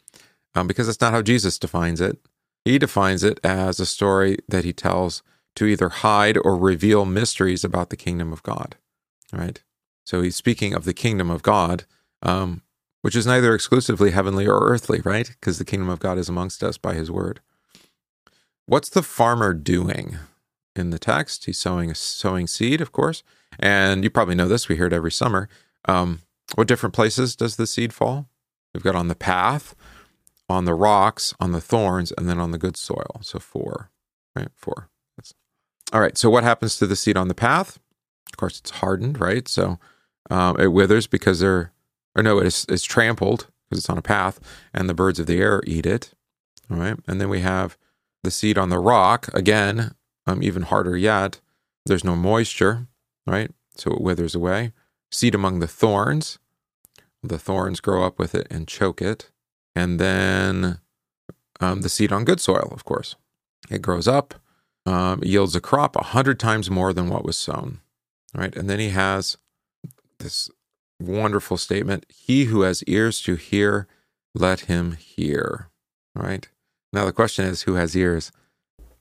um, 0.56 0.68
because 0.68 0.88
it's 0.88 1.02
not 1.02 1.14
how 1.14 1.22
Jesus 1.22 1.60
defines 1.60 2.02
it. 2.02 2.18
He 2.64 2.80
defines 2.80 3.24
it 3.24 3.40
as 3.44 3.80
a 3.80 3.86
story 3.86 4.38
that 4.48 4.64
he 4.64 4.74
tells 4.74 5.22
to 5.56 5.66
either 5.66 5.90
hide 5.90 6.38
or 6.38 6.58
reveal 6.58 7.06
mysteries 7.06 7.64
about 7.64 7.90
the 7.90 7.96
kingdom 7.96 8.34
of 8.34 8.44
God. 8.44 8.76
Right. 9.32 9.62
So 10.06 10.22
he's 10.22 10.36
speaking 10.36 10.74
of 10.74 10.86
the 10.86 10.94
kingdom 10.94 11.30
of 11.30 11.44
God, 11.44 11.86
um, 12.22 12.62
which 13.06 13.16
is 13.16 13.28
neither 13.28 13.54
exclusively 13.54 14.10
heavenly 14.10 14.48
or 14.48 14.58
earthly, 14.68 15.00
right? 15.06 15.28
Because 15.28 15.60
the 15.60 15.64
kingdom 15.64 15.90
of 15.90 16.00
God 16.00 16.18
is 16.18 16.28
amongst 16.28 16.64
us 16.64 16.80
by 16.80 16.96
his 16.96 17.12
word. 17.12 17.40
What's 18.66 18.90
the 18.90 19.04
farmer 19.04 19.54
doing 19.54 20.18
in 20.76 20.90
the 20.90 20.98
text? 20.98 21.46
He's 21.46 21.60
sowing 21.60 21.94
sowing 21.94 22.48
seed, 22.48 22.82
of 22.82 22.92
course. 22.92 23.22
And 23.60 24.04
you 24.04 24.10
probably 24.10 24.34
know 24.34 24.48
this, 24.48 24.68
we 24.68 24.76
hear 24.76 24.88
it 24.88 24.92
every 24.92 25.12
summer. 25.12 25.48
Um, 25.88 26.22
what 26.56 26.68
different 26.68 26.96
places 26.96 27.36
does 27.36 27.58
the 27.58 27.68
seed 27.68 27.94
fall? 27.94 28.28
We've 28.74 28.82
got 28.82 28.96
on 28.96 29.08
the 29.08 29.14
path, 29.14 29.76
on 30.50 30.66
the 30.66 30.74
rocks, 30.74 31.32
on 31.40 31.52
the 31.52 31.62
thorns, 31.62 32.12
and 32.18 32.28
then 32.28 32.40
on 32.40 32.50
the 32.50 32.58
good 32.58 32.76
soil. 32.76 33.20
So 33.22 33.38
four, 33.38 33.92
right? 34.36 34.50
Four. 34.56 34.90
That's... 35.16 35.36
All 35.94 36.02
right. 36.02 36.18
So 36.18 36.32
what 36.32 36.44
happens 36.44 36.76
to 36.80 36.88
the 36.88 36.96
seed 36.96 37.18
on 37.18 37.28
the 37.28 37.36
path? 37.36 37.78
Of 38.32 38.38
course, 38.38 38.58
it's 38.58 38.72
hardened, 38.72 39.22
right? 39.22 39.48
So 39.48 39.78
um, 40.32 40.60
it 40.60 40.72
withers 40.72 41.06
because 41.06 41.40
they're, 41.40 41.72
or 42.16 42.24
no, 42.24 42.40
it's, 42.40 42.66
it's 42.70 42.84
trampled 42.84 43.48
because 43.66 43.80
it's 43.80 43.90
on 43.90 43.98
a 43.98 44.02
path, 44.04 44.40
and 44.74 44.90
the 44.90 44.94
birds 44.94 45.20
of 45.20 45.26
the 45.26 45.40
air 45.40 45.62
eat 45.66 45.86
it. 45.86 46.14
All 46.70 46.78
right. 46.78 46.98
And 47.08 47.20
then 47.20 47.30
we 47.30 47.42
have 47.42 47.78
the 48.24 48.32
seed 48.32 48.58
on 48.58 48.70
the 48.70 48.80
rock, 48.80 49.28
again, 49.34 49.96
um, 50.26 50.42
even 50.42 50.64
harder 50.64 50.98
yet. 50.98 51.40
There's 51.86 52.04
no 52.04 52.16
moisture, 52.16 52.88
right? 53.28 53.52
So 53.76 53.92
it 53.92 54.02
withers 54.02 54.36
away. 54.36 54.72
Seed 55.12 55.36
among 55.36 55.60
the 55.60 55.68
thorns. 55.68 56.40
The 57.22 57.38
thorns 57.38 57.80
grow 57.80 58.04
up 58.04 58.18
with 58.20 58.34
it 58.34 58.48
and 58.50 58.68
choke 58.68 59.02
it. 59.02 59.30
And 59.76 60.00
then 60.00 60.80
um, 61.60 61.82
the 61.82 61.90
seed 61.90 62.12
on 62.12 62.26
good 62.26 62.40
soil, 62.40 62.70
of 62.72 62.86
course. 62.86 63.16
It 63.70 63.82
grows 63.82 64.08
up, 64.08 64.36
um, 64.86 65.24
yields 65.24 65.56
a 65.56 65.62
crop 65.62 65.96
a 65.96 66.04
hundred 66.04 66.40
times 66.40 66.70
more 66.70 66.94
than 66.94 67.10
what 67.10 67.26
was 67.26 67.38
sown, 67.38 67.82
right? 68.34 68.56
And 68.56 68.70
then 68.70 68.80
he 68.80 68.90
has 68.90 69.38
this 70.20 70.50
wonderful 71.00 71.58
statement 71.58 72.06
He 72.10 72.46
who 72.46 72.62
has 72.62 72.84
ears 72.84 73.22
to 73.22 73.36
hear, 73.36 73.88
let 74.34 74.62
him 74.62 74.94
hear, 74.94 75.70
right? 76.16 76.48
Now 76.94 77.06
the 77.06 77.14
question 77.14 77.46
is 77.46 77.64
who 77.64 77.76
has 77.76 77.96
ears 77.96 78.32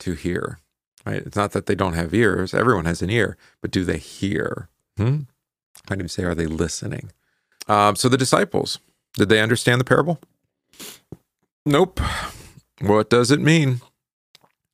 to 0.01 0.13
hear, 0.15 0.59
right? 1.07 1.23
It's 1.27 1.37
not 1.37 1.53
that 1.53 1.67
they 1.67 1.75
don't 1.75 1.95
have 1.95 2.15
ears, 2.15 2.55
everyone 2.55 2.85
has 2.87 3.03
an 3.03 3.11
ear, 3.11 3.37
but 3.61 3.71
do 3.71 3.85
they 3.85 3.99
hear? 3.99 4.69
Hmm? 4.97 5.21
Do 5.89 5.97
you 5.99 6.09
say, 6.09 6.25
are 6.25 6.35
they 6.35 6.47
listening? 6.47 7.11
Um, 7.69 7.97
so 7.97 8.09
the 8.09 8.17
disciples, 8.17 8.79
did 9.15 9.29
they 9.29 9.41
understand 9.41 9.81
the 9.81 9.85
parable? 9.85 10.21
Nope. 11.67 12.01
What 12.81 13.11
does 13.11 13.31
it 13.31 13.41
mean? 13.41 13.81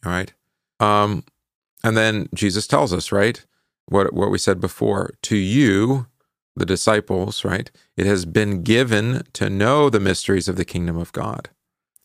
All 0.04 0.12
right. 0.12 0.32
Um, 0.80 1.24
and 1.84 1.96
then 1.96 2.28
Jesus 2.34 2.66
tells 2.66 2.92
us, 2.92 3.12
right? 3.12 3.44
What 3.86 4.12
what 4.12 4.30
we 4.30 4.38
said 4.38 4.60
before. 4.60 5.14
To 5.22 5.36
you, 5.36 6.06
the 6.56 6.66
disciples, 6.66 7.44
right? 7.44 7.70
It 7.96 8.06
has 8.06 8.24
been 8.24 8.62
given 8.62 9.22
to 9.34 9.48
know 9.48 9.88
the 9.88 10.00
mysteries 10.00 10.48
of 10.48 10.56
the 10.56 10.64
kingdom 10.64 10.96
of 10.96 11.12
God. 11.12 11.50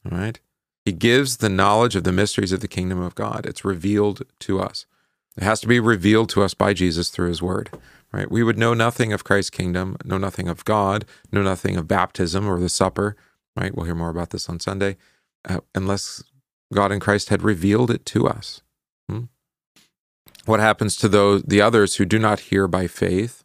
Right. 0.03 0.39
He 0.85 0.91
gives 0.91 1.37
the 1.37 1.49
knowledge 1.49 1.95
of 1.95 2.03
the 2.03 2.11
mysteries 2.11 2.51
of 2.51 2.59
the 2.59 2.67
kingdom 2.67 3.01
of 3.01 3.15
God. 3.15 3.45
It's 3.45 3.65
revealed 3.65 4.21
to 4.41 4.59
us. 4.59 4.85
It 5.35 5.43
has 5.43 5.59
to 5.61 5.67
be 5.67 5.79
revealed 5.79 6.29
to 6.29 6.43
us 6.43 6.53
by 6.53 6.73
Jesus 6.73 7.09
through 7.09 7.29
his 7.29 7.41
word. 7.41 7.71
Right? 8.11 8.31
We 8.31 8.43
would 8.43 8.57
know 8.57 8.73
nothing 8.73 9.11
of 9.11 9.23
Christ's 9.23 9.49
kingdom, 9.49 9.97
know 10.05 10.17
nothing 10.17 10.47
of 10.47 10.63
God, 10.63 11.05
know 11.31 11.41
nothing 11.41 11.75
of 11.75 11.87
baptism 11.87 12.47
or 12.47 12.59
the 12.59 12.69
supper, 12.69 13.17
right? 13.57 13.75
We'll 13.75 13.87
hear 13.87 13.95
more 13.95 14.09
about 14.09 14.29
this 14.29 14.47
on 14.47 14.59
Sunday, 14.59 14.95
uh, 15.43 15.59
unless 15.73 16.23
God 16.73 16.91
in 16.91 16.99
Christ 16.99 17.29
had 17.29 17.41
revealed 17.41 17.91
it 17.91 18.05
to 18.07 18.27
us. 18.27 18.61
Hmm? 19.09 19.23
What 20.45 20.59
happens 20.59 20.95
to 20.97 21.09
those 21.09 21.43
the 21.43 21.61
others 21.61 21.95
who 21.95 22.05
do 22.05 22.19
not 22.19 22.39
hear 22.41 22.67
by 22.67 22.87
faith? 22.87 23.43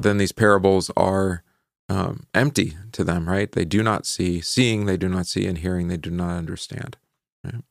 Then 0.00 0.18
these 0.18 0.32
parables 0.32 0.90
are 0.96 1.42
um, 1.88 2.26
empty 2.34 2.76
to 2.92 3.04
them, 3.04 3.28
right? 3.28 3.50
They 3.50 3.64
do 3.64 3.82
not 3.82 4.06
see, 4.06 4.40
seeing 4.40 4.86
they 4.86 4.96
do 4.96 5.08
not 5.08 5.26
see, 5.26 5.46
and 5.46 5.58
hearing 5.58 5.88
they 5.88 5.96
do 5.96 6.10
not 6.10 6.36
understand. 6.36 6.96
Right? 7.44 7.62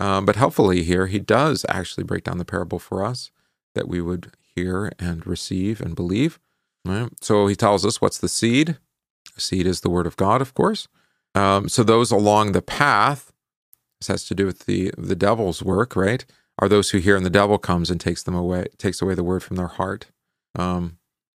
Um, 0.00 0.24
but 0.24 0.36
helpfully 0.36 0.82
here, 0.82 1.06
he 1.06 1.18
does 1.18 1.64
actually 1.68 2.04
break 2.04 2.24
down 2.24 2.38
the 2.38 2.44
parable 2.44 2.78
for 2.78 3.04
us 3.04 3.30
that 3.74 3.88
we 3.88 4.00
would 4.00 4.32
hear 4.54 4.92
and 4.98 5.26
receive 5.26 5.80
and 5.80 5.96
believe. 5.96 6.38
Right? 6.84 7.08
So 7.20 7.46
he 7.46 7.56
tells 7.56 7.84
us 7.84 8.00
what's 8.00 8.18
the 8.18 8.28
seed. 8.28 8.78
Seed 9.36 9.66
is 9.66 9.80
the 9.80 9.90
word 9.90 10.06
of 10.06 10.16
God, 10.16 10.40
of 10.40 10.54
course. 10.54 10.88
Um, 11.34 11.68
so 11.68 11.82
those 11.82 12.10
along 12.10 12.52
the 12.52 12.62
path, 12.62 13.32
this 14.00 14.08
has 14.08 14.24
to 14.24 14.34
do 14.34 14.46
with 14.46 14.60
the 14.60 14.92
the 14.96 15.16
devil's 15.16 15.62
work, 15.62 15.96
right? 15.96 16.24
Are 16.58 16.68
those 16.68 16.90
who 16.90 16.98
hear 16.98 17.16
and 17.16 17.26
the 17.26 17.30
devil 17.30 17.58
comes 17.58 17.90
and 17.90 18.00
takes 18.00 18.22
them 18.22 18.34
away, 18.34 18.66
takes 18.78 19.00
away 19.00 19.14
the 19.14 19.24
word 19.24 19.42
from 19.42 19.56
their 19.56 19.68
heart. 19.68 20.06
Um, 20.56 20.97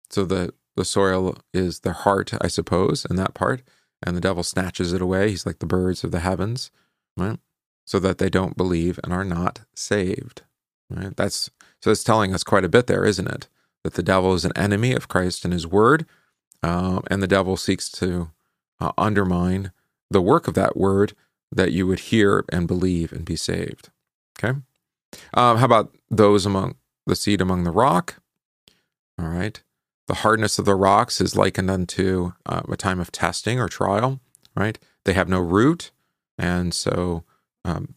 so 0.10 0.25
the 0.25 0.54
the 0.75 0.86
soil 0.86 1.38
is 1.54 1.82
their 1.82 1.94
heart, 1.94 2.32
I 2.39 2.48
suppose, 2.48 3.06
in 3.10 3.18
that 3.18 3.34
part, 3.34 3.62
and 4.01 4.16
the 4.16 4.22
devil 4.22 4.44
snatches 4.44 4.94
it 4.94 5.01
away. 5.01 5.30
He's 5.30 5.46
like 5.46 5.60
the 5.60 5.66
birds 5.66 6.04
of 6.04 6.12
the 6.12 6.20
heavens, 6.20 6.72
right? 7.18 7.38
So 7.86 8.00
that 8.00 8.18
they 8.18 8.30
don't 8.30 8.56
believe 8.56 9.00
and 9.04 9.12
are 9.12 9.25
not 9.25 9.62
saved. 9.74 10.44
Right? 10.89 11.16
That's 11.16 11.51
so 11.82 11.92
it's 11.92 12.04
telling 12.04 12.34
us 12.34 12.44
quite 12.44 12.63
a 12.63 12.70
bit 12.70 12.88
there, 12.88 13.06
isn't 13.06 13.28
it? 13.28 13.48
That 13.84 13.96
the 13.96 14.04
devil 14.04 14.34
is 14.34 14.46
an 14.46 14.54
enemy 14.56 14.94
of 14.94 15.08
Christ 15.08 15.44
and 15.44 15.54
His 15.54 15.68
Word, 15.68 16.06
uh, 16.63 17.01
and 17.08 17.22
the 17.22 17.28
devil 17.28 17.58
seeks 17.58 17.89
to 17.92 18.32
uh, 18.80 18.92
undermine 18.98 19.72
the 20.10 20.22
work 20.22 20.48
of 20.48 20.54
that 20.56 20.75
word 20.78 21.13
that 21.51 21.72
you 21.72 21.88
would 21.88 22.00
hear 22.00 22.46
and 22.51 22.68
believe 22.68 23.12
and 23.12 23.25
be 23.25 23.36
saved. 23.36 23.89
Okay. 24.38 24.58
Um, 25.34 25.58
how 25.58 25.66
about 25.66 25.96
those 26.10 26.46
among 26.46 26.75
the 27.06 27.16
seed 27.16 27.42
among 27.42 27.63
the 27.63 27.72
rock? 27.72 28.16
All 29.20 29.28
right. 29.28 29.62
The 30.10 30.16
hardness 30.16 30.58
of 30.58 30.66
the 30.66 30.74
rocks 30.74 31.22
is 31.22 31.36
likened 31.36 31.70
unto 31.70 32.34
uh, 32.44 32.63
a 32.68 32.75
time 32.75 33.00
of 33.00 33.12
testing 33.12 33.60
or 33.60 33.70
trial, 33.70 34.20
right? 34.56 34.80
They 35.06 35.13
have 35.13 35.30
no 35.30 35.39
root, 35.39 35.92
and 36.36 36.74
so 36.74 37.25
um, 37.63 37.94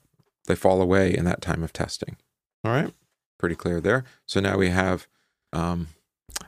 they 0.46 0.54
fall 0.54 0.82
away 0.82 1.16
in 1.16 1.24
that 1.24 1.40
time 1.40 1.62
of 1.62 1.72
testing. 1.72 2.18
All 2.64 2.70
right. 2.70 2.92
Pretty 3.38 3.54
clear 3.54 3.80
there. 3.80 4.04
So 4.26 4.40
now 4.40 4.58
we 4.58 4.68
have 4.68 5.06
um, 5.54 5.88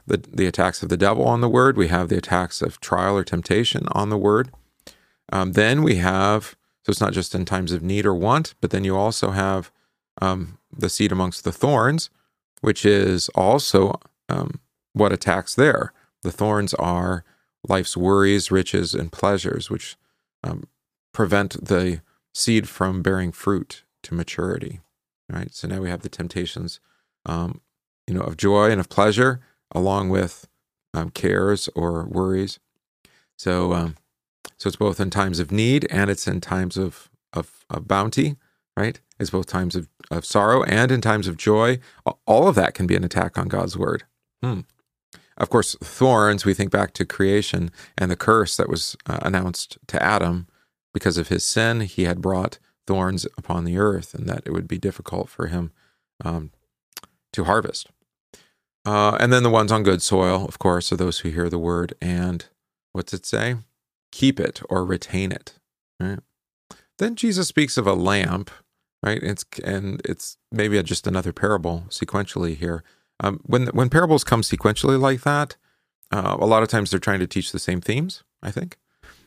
the, 0.07 0.19
the 0.19 0.45
attacks 0.47 0.83
of 0.83 0.91
the 0.91 0.99
devil 0.99 1.25
on 1.25 1.41
the 1.41 1.49
word, 1.49 1.79
we 1.79 1.89
have 1.89 2.11
the 2.11 2.19
attacks 2.19 2.61
of 2.61 2.79
trial 2.79 3.17
or 3.17 3.25
temptation 3.25 3.89
on 3.93 4.11
the 4.11 4.19
word. 4.19 4.51
Um, 5.33 5.53
then 5.53 5.83
we 5.83 5.97
have, 5.97 6.57
so 6.83 6.91
it's 6.91 7.01
not 7.01 7.15
just 7.15 7.35
in 7.35 7.47
times 7.47 7.73
of 7.73 7.83
need 7.83 8.05
or 8.05 8.15
want, 8.15 8.55
but 8.61 8.71
then 8.71 8.85
you 8.85 8.99
also 8.99 9.31
have 9.31 9.73
um, 10.21 10.59
the 10.77 10.91
seed 10.91 11.11
amongst 11.11 11.43
the 11.43 11.53
thorns, 11.53 12.11
which 12.61 12.85
is 12.85 13.31
also 13.31 13.99
um, 14.29 14.61
what 14.95 15.13
attacks 15.13 15.55
there. 15.55 15.93
The 16.23 16.33
thorns 16.33 16.73
are 16.75 17.25
life's 17.69 17.97
worries, 17.97 18.51
riches, 18.51 18.95
and 18.95 19.13
pleasures, 19.13 19.69
which 19.69 19.97
um, 20.43 20.65
prevent 21.13 21.63
the 21.65 22.01
seed 22.33 22.69
from 22.69 23.03
bearing 23.03 23.33
fruit 23.33 23.85
to 24.05 24.15
maturity. 24.15 24.81
Right. 25.31 25.55
So 25.55 25.69
now 25.69 25.81
we 25.81 25.91
have 25.91 26.03
the 26.03 26.09
temptations, 26.09 26.81
um, 27.25 27.61
you 28.07 28.15
know, 28.15 28.21
of 28.21 28.37
joy 28.37 28.71
and 28.71 28.81
of 28.81 28.89
pleasure, 28.89 29.41
along 29.73 30.11
with 30.11 30.47
um, 30.93 31.11
cares 31.11 31.69
or 31.75 32.05
worries. 32.05 32.59
So, 33.37 33.73
um, 33.73 33.97
so 34.59 34.69
it's 34.69 34.77
both 34.77 35.01
in 35.01 35.11
times 35.11 35.41
of 35.41 35.51
need 35.51 35.87
and 35.91 36.11
it's 36.11 36.29
in 36.29 36.41
times 36.41 36.77
of, 36.77 37.11
of, 37.33 37.65
of 37.71 37.89
bounty, 37.89 38.37
right? 38.77 39.01
It's 39.19 39.31
both 39.31 39.47
times 39.47 39.75
of, 39.75 39.89
of 40.11 40.27
sorrow 40.27 40.63
and 40.65 40.93
in 40.93 41.01
times 41.01 41.27
of 41.27 41.37
joy. 41.37 41.79
All 42.27 42.47
of 42.47 42.55
that 42.57 42.75
can 42.75 42.87
be 42.87 42.97
an 42.97 43.05
attack 43.05 43.39
on 43.39 43.49
God's 43.49 43.77
word. 43.77 44.05
Hmm. 44.43 44.61
Of 45.37 45.51
course, 45.51 45.77
thorns, 45.83 46.45
we 46.45 46.55
think 46.55 46.71
back 46.71 46.93
to 46.95 47.05
creation 47.05 47.71
and 47.99 48.11
the 48.11 48.17
curse 48.17 48.57
that 48.57 48.69
was 48.69 48.97
uh, 49.07 49.19
announced 49.23 49.79
to 49.89 50.03
Adam 50.03 50.47
because 50.93 51.19
of 51.19 51.29
his 51.29 51.45
sin. 51.45 51.81
He 51.81 52.05
had 52.05 52.21
brought 52.21 52.59
thorns 52.87 53.27
upon 53.37 53.65
the 53.65 53.79
earth 53.79 54.15
and 54.15 54.29
that 54.29 54.43
it 54.47 54.53
would 54.53 54.69
be 54.69 54.79
difficult 54.79 55.29
for 55.29 55.49
him 55.49 55.73
um, 56.25 56.51
to 57.33 57.45
harvest. 57.45 57.89
Uh, 58.85 59.17
and 59.19 59.33
then 59.33 59.43
the 59.43 59.51
ones 59.51 59.73
on 59.73 59.83
good 59.83 60.03
soil, 60.03 60.45
of 60.47 60.59
course, 60.59 60.93
are 60.93 60.97
those 60.97 61.21
who 61.21 61.31
hear 61.31 61.49
the 61.49 61.59
word 61.59 61.95
and 62.01 62.47
what's 62.93 63.15
it 63.15 63.27
say? 63.27 63.57
Keep 64.13 64.39
it 64.39 64.61
or 64.69 64.85
retain 64.85 65.33
it. 65.33 65.55
Right? 65.99 66.21
Then 66.99 67.17
Jesus 67.17 67.49
speaks 67.49 67.77
of 67.77 67.87
a 67.87 67.95
lamp, 67.95 68.51
right? 69.03 69.23
It's 69.23 69.45
and 69.65 70.01
it's 70.05 70.37
maybe 70.53 70.81
just 70.83 71.07
another 71.07 71.33
parable 71.33 71.85
sequentially 71.89 72.57
here. 72.57 72.85
Um, 73.21 73.41
when 73.45 73.67
when 73.69 73.91
parables 73.91 74.25
come 74.25 74.43
sequentially 74.43 75.01
like 75.01 75.23
that, 75.23 75.57
uh, 76.11 76.37
a 76.39 76.47
lot 76.47 76.63
of 76.63 76.69
times 76.69 76.91
they're 76.91 77.01
trying 77.01 77.21
to 77.21 77.27
teach 77.27 77.53
the 77.53 77.59
same 77.59 77.81
themes. 77.81 78.25
I 78.43 78.51
think, 78.51 78.77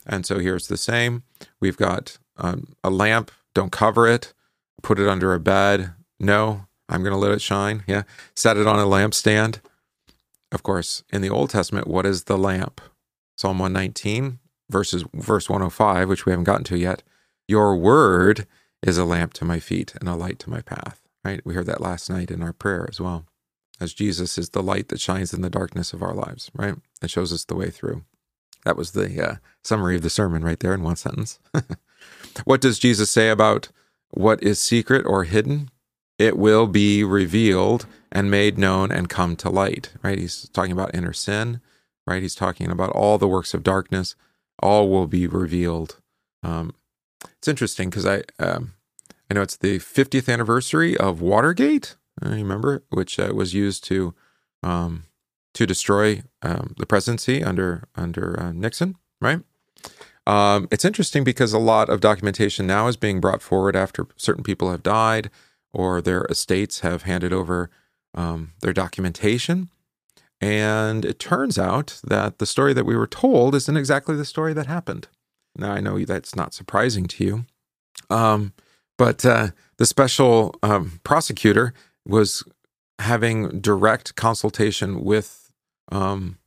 and 0.05 0.25
so 0.25 0.39
here's 0.39 0.67
the 0.67 0.77
same. 0.77 1.23
We've 1.59 1.77
got 1.77 2.17
um, 2.37 2.73
a 2.83 2.89
lamp. 2.89 3.31
Don't 3.53 3.71
cover 3.71 4.07
it. 4.07 4.33
Put 4.83 4.99
it 4.99 5.07
under 5.07 5.33
a 5.33 5.39
bed. 5.39 5.93
No, 6.19 6.67
I'm 6.89 7.01
going 7.01 7.13
to 7.13 7.19
let 7.19 7.31
it 7.31 7.41
shine. 7.41 7.83
Yeah, 7.87 8.03
set 8.35 8.57
it 8.57 8.67
on 8.67 8.77
a 8.77 8.83
lampstand. 8.83 9.59
Of 10.51 10.63
course, 10.63 11.03
in 11.11 11.21
the 11.21 11.29
Old 11.29 11.49
Testament, 11.49 11.87
what 11.87 12.05
is 12.05 12.25
the 12.25 12.37
lamp? 12.37 12.79
Psalm 13.35 13.59
119 13.59 14.39
verses 14.69 15.03
verse 15.13 15.49
105, 15.49 16.09
which 16.09 16.25
we 16.25 16.31
haven't 16.31 16.45
gotten 16.45 16.63
to 16.65 16.77
yet. 16.77 17.03
Your 17.47 17.75
word 17.75 18.47
is 18.81 18.97
a 18.97 19.05
lamp 19.05 19.33
to 19.33 19.45
my 19.45 19.59
feet 19.59 19.93
and 19.99 20.09
a 20.09 20.15
light 20.15 20.39
to 20.39 20.49
my 20.49 20.61
path. 20.61 21.01
Right? 21.23 21.41
We 21.45 21.53
heard 21.53 21.65
that 21.67 21.81
last 21.81 22.09
night 22.09 22.31
in 22.31 22.41
our 22.41 22.53
prayer 22.53 22.87
as 22.89 23.01
well. 23.01 23.25
As 23.79 23.93
Jesus 23.93 24.37
is 24.37 24.49
the 24.49 24.63
light 24.63 24.89
that 24.89 24.99
shines 24.99 25.33
in 25.33 25.41
the 25.41 25.49
darkness 25.49 25.93
of 25.93 26.01
our 26.01 26.13
lives, 26.13 26.49
right? 26.53 26.75
It 27.01 27.09
shows 27.09 27.31
us 27.31 27.45
the 27.45 27.55
way 27.55 27.69
through. 27.69 28.03
That 28.65 28.75
was 28.77 28.91
the 28.91 29.23
uh, 29.23 29.35
summary 29.63 29.95
of 29.95 30.01
the 30.01 30.09
sermon 30.09 30.43
right 30.43 30.59
there 30.59 30.73
in 30.73 30.83
one 30.83 30.95
sentence. 30.95 31.39
what 32.45 32.59
does 32.59 32.79
Jesus 32.79 33.09
say 33.09 33.29
about 33.29 33.69
what 34.09 34.41
is 34.41 34.59
secret 34.59 35.05
or 35.05 35.23
hidden? 35.25 35.69
It 36.17 36.37
will 36.37 36.65
be 36.65 37.03
revealed 37.03 37.85
and 38.11 38.31
made 38.31 38.57
known 38.57 38.91
and 38.91 39.09
come 39.09 39.35
to 39.37 39.49
light, 39.49 39.93
right? 40.01 40.17
He's 40.17 40.49
talking 40.49 40.71
about 40.71 40.95
inner 40.95 41.13
sin, 41.13 41.61
right? 42.07 42.21
He's 42.21 42.35
talking 42.35 42.71
about 42.71 42.89
all 42.91 43.17
the 43.17 43.27
works 43.27 43.53
of 43.53 43.63
darkness, 43.63 44.15
all 44.59 44.89
will 44.89 45.07
be 45.07 45.27
revealed. 45.27 45.99
Um, 46.41 46.73
it's 47.37 47.47
interesting 47.47 47.89
because 47.89 48.05
I 48.05 48.23
um, 48.39 48.73
I 49.29 49.33
know 49.33 49.41
it's 49.41 49.57
the 49.57 49.79
50th 49.79 50.31
anniversary 50.31 50.97
of 50.97 51.21
Watergate. 51.21 51.95
I 52.21 52.29
remember, 52.29 52.83
which 52.89 53.19
uh, 53.19 53.31
was 53.33 53.53
used 53.53 53.83
to 53.85 54.13
um, 54.63 55.03
to 55.53 55.65
destroy 55.65 56.23
um, 56.41 56.75
the 56.77 56.85
presidency 56.85 57.43
under 57.43 57.87
under 57.95 58.39
uh, 58.39 58.51
Nixon, 58.51 58.95
right? 59.21 59.39
Um, 60.25 60.67
it's 60.71 60.83
interesting 60.83 61.23
because 61.23 61.53
a 61.53 61.59
lot 61.59 61.89
of 61.89 62.01
documentation 62.01 62.67
now 62.67 62.87
is 62.87 62.97
being 62.97 63.21
brought 63.21 63.41
forward 63.41 63.75
after 63.75 64.07
certain 64.17 64.43
people 64.43 64.71
have 64.71 64.83
died 64.83 65.29
or 65.71 66.01
their 66.01 66.25
estates 66.25 66.81
have 66.81 67.03
handed 67.03 67.31
over 67.31 67.69
um, 68.13 68.51
their 68.61 68.73
documentation. 68.73 69.69
And 70.41 71.05
it 71.05 71.17
turns 71.17 71.57
out 71.57 72.01
that 72.03 72.39
the 72.39 72.45
story 72.45 72.73
that 72.73 72.85
we 72.85 72.95
were 72.95 73.07
told 73.07 73.55
isn't 73.55 73.77
exactly 73.77 74.15
the 74.15 74.25
story 74.25 74.53
that 74.53 74.67
happened. 74.67 75.07
Now, 75.55 75.71
I 75.71 75.79
know 75.79 75.97
that's 76.03 76.35
not 76.35 76.53
surprising 76.53 77.05
to 77.05 77.23
you. 77.23 77.45
Um, 78.09 78.53
but 78.97 79.25
uh, 79.25 79.49
the 79.77 79.85
special 79.85 80.55
um, 80.61 80.99
prosecutor 81.03 81.73
was 82.07 82.43
having 82.99 83.59
direct 83.59 84.15
consultation 84.15 85.03
with 85.03 85.51
um, 85.91 86.37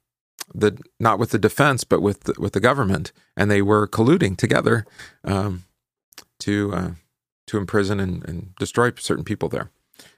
the 0.55 0.79
not 0.99 1.19
with 1.19 1.31
the 1.31 1.39
defense, 1.39 1.85
but 1.85 2.03
with 2.03 2.25
the, 2.25 2.35
with 2.39 2.53
the 2.53 2.61
government, 2.61 3.13
and 3.37 3.51
they 3.51 3.63
were 3.63 3.87
colluding 3.87 4.37
together 4.37 4.85
um, 5.25 5.65
to 6.41 6.73
uh, 6.75 6.91
to 7.47 7.59
imprison 7.59 8.01
and, 8.01 8.27
and, 8.29 8.55
destroy 8.57 8.93
certain 8.97 9.25
people 9.25 9.49
there, 9.49 9.71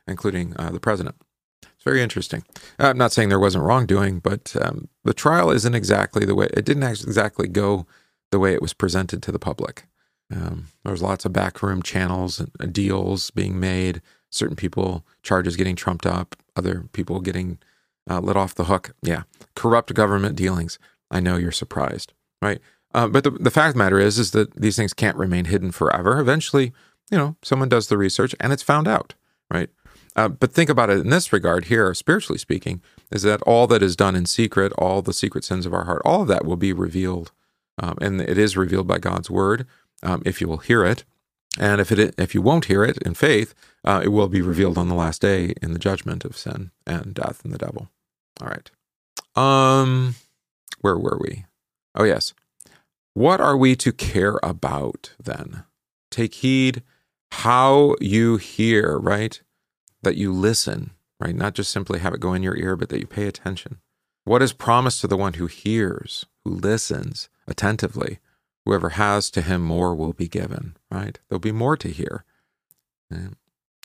including 0.06 0.54
uh, 0.58 0.70
the 0.70 0.80
president. 0.80 1.16
It's 1.62 1.84
very 1.84 2.02
interesting. 2.02 2.44
I'm 2.78 2.98
not 2.98 3.12
saying 3.12 3.28
there 3.28 3.40
wasn't 3.40 3.64
wrongdoing, 3.64 4.20
but 4.20 4.54
um, 4.60 4.88
the 5.04 5.14
trial 5.14 5.50
isn't 5.50 5.74
exactly 5.74 6.24
the 6.24 6.34
way 6.34 6.48
it 6.52 6.64
didn't 6.64 6.82
exactly 6.82 7.48
go 7.48 7.86
the 8.30 8.38
way 8.38 8.54
it 8.54 8.62
was 8.62 8.72
presented 8.72 9.22
to 9.22 9.32
the 9.32 9.38
public. 9.38 9.84
Um, 10.34 10.68
there 10.84 10.92
was 10.92 11.02
lots 11.02 11.24
of 11.24 11.32
backroom 11.32 11.82
channels 11.82 12.40
and 12.40 12.50
uh, 12.60 12.66
deals 12.66 13.30
being 13.30 13.58
made. 13.58 14.00
Certain 14.32 14.56
people 14.56 15.04
charges 15.22 15.56
getting 15.56 15.76
trumped 15.76 16.06
up, 16.06 16.34
other 16.56 16.88
people 16.92 17.20
getting 17.20 17.58
uh, 18.10 18.20
let 18.20 18.36
off 18.36 18.54
the 18.54 18.64
hook. 18.64 18.94
Yeah, 19.02 19.22
corrupt 19.54 19.94
government 19.94 20.36
dealings. 20.36 20.78
I 21.10 21.20
know 21.20 21.36
you're 21.36 21.52
surprised, 21.52 22.12
right? 22.40 22.60
Uh, 22.94 23.08
but 23.08 23.24
the, 23.24 23.30
the 23.30 23.50
fact 23.50 23.68
of 23.68 23.74
the 23.74 23.78
matter 23.78 23.98
is, 23.98 24.18
is 24.18 24.32
that 24.32 24.54
these 24.54 24.76
things 24.76 24.94
can't 24.94 25.16
remain 25.16 25.44
hidden 25.44 25.70
forever. 25.70 26.18
Eventually, 26.18 26.72
you 27.10 27.18
know, 27.18 27.36
someone 27.42 27.68
does 27.68 27.88
the 27.88 27.98
research 27.98 28.34
and 28.40 28.52
it's 28.52 28.62
found 28.62 28.88
out, 28.88 29.14
right? 29.50 29.70
Uh, 30.14 30.28
but 30.28 30.52
think 30.52 30.68
about 30.68 30.90
it 30.90 30.98
in 30.98 31.10
this 31.10 31.32
regard 31.32 31.66
here, 31.66 31.92
spiritually 31.94 32.38
speaking, 32.38 32.82
is 33.10 33.22
that 33.22 33.42
all 33.42 33.66
that 33.66 33.82
is 33.82 33.96
done 33.96 34.14
in 34.14 34.26
secret, 34.26 34.72
all 34.76 35.00
the 35.00 35.12
secret 35.12 35.44
sins 35.44 35.64
of 35.64 35.72
our 35.72 35.84
heart, 35.84 36.02
all 36.04 36.22
of 36.22 36.28
that 36.28 36.44
will 36.44 36.56
be 36.56 36.72
revealed. 36.72 37.32
Um, 37.78 37.96
and 38.00 38.20
it 38.20 38.36
is 38.36 38.56
revealed 38.56 38.86
by 38.86 38.98
God's 38.98 39.30
word 39.30 39.66
um, 40.02 40.22
if 40.26 40.40
you 40.40 40.48
will 40.48 40.58
hear 40.58 40.84
it. 40.84 41.04
And 41.58 41.80
if 41.80 41.92
it 41.92 42.14
if 42.18 42.34
you 42.34 42.42
won't 42.42 42.66
hear 42.66 42.82
it 42.82 42.98
in 42.98 43.14
faith, 43.14 43.54
uh, 43.84 44.00
it 44.02 44.08
will 44.08 44.28
be 44.28 44.40
revealed 44.40 44.78
on 44.78 44.88
the 44.88 44.94
last 44.94 45.20
day 45.20 45.54
in 45.60 45.72
the 45.72 45.78
judgment 45.78 46.24
of 46.24 46.36
sin 46.36 46.70
and 46.86 47.14
death 47.14 47.44
and 47.44 47.52
the 47.52 47.58
devil. 47.58 47.88
All 48.40 48.48
right. 48.48 48.70
Um, 49.36 50.14
where 50.80 50.98
were 50.98 51.18
we? 51.20 51.44
Oh 51.94 52.04
yes. 52.04 52.32
What 53.14 53.40
are 53.40 53.56
we 53.56 53.76
to 53.76 53.92
care 53.92 54.38
about 54.42 55.12
then? 55.22 55.64
Take 56.10 56.34
heed 56.36 56.82
how 57.32 57.96
you 58.00 58.36
hear, 58.36 58.98
right? 58.98 59.40
That 60.02 60.16
you 60.16 60.32
listen, 60.32 60.92
right? 61.20 61.34
Not 61.34 61.54
just 61.54 61.70
simply 61.70 61.98
have 61.98 62.14
it 62.14 62.20
go 62.20 62.34
in 62.34 62.42
your 62.42 62.56
ear, 62.56 62.76
but 62.76 62.88
that 62.90 63.00
you 63.00 63.06
pay 63.06 63.26
attention. 63.26 63.78
What 64.24 64.42
is 64.42 64.52
promised 64.52 65.00
to 65.00 65.06
the 65.06 65.16
one 65.16 65.34
who 65.34 65.46
hears, 65.46 66.26
who 66.44 66.50
listens 66.50 67.28
attentively? 67.46 68.18
Whoever 68.64 68.90
has 68.90 69.30
to 69.30 69.42
him 69.42 69.62
more 69.62 69.94
will 69.94 70.12
be 70.12 70.28
given, 70.28 70.76
right? 70.90 71.18
There'll 71.28 71.40
be 71.40 71.52
more 71.52 71.76
to 71.76 71.88
hear. 71.88 72.24
And 73.10 73.36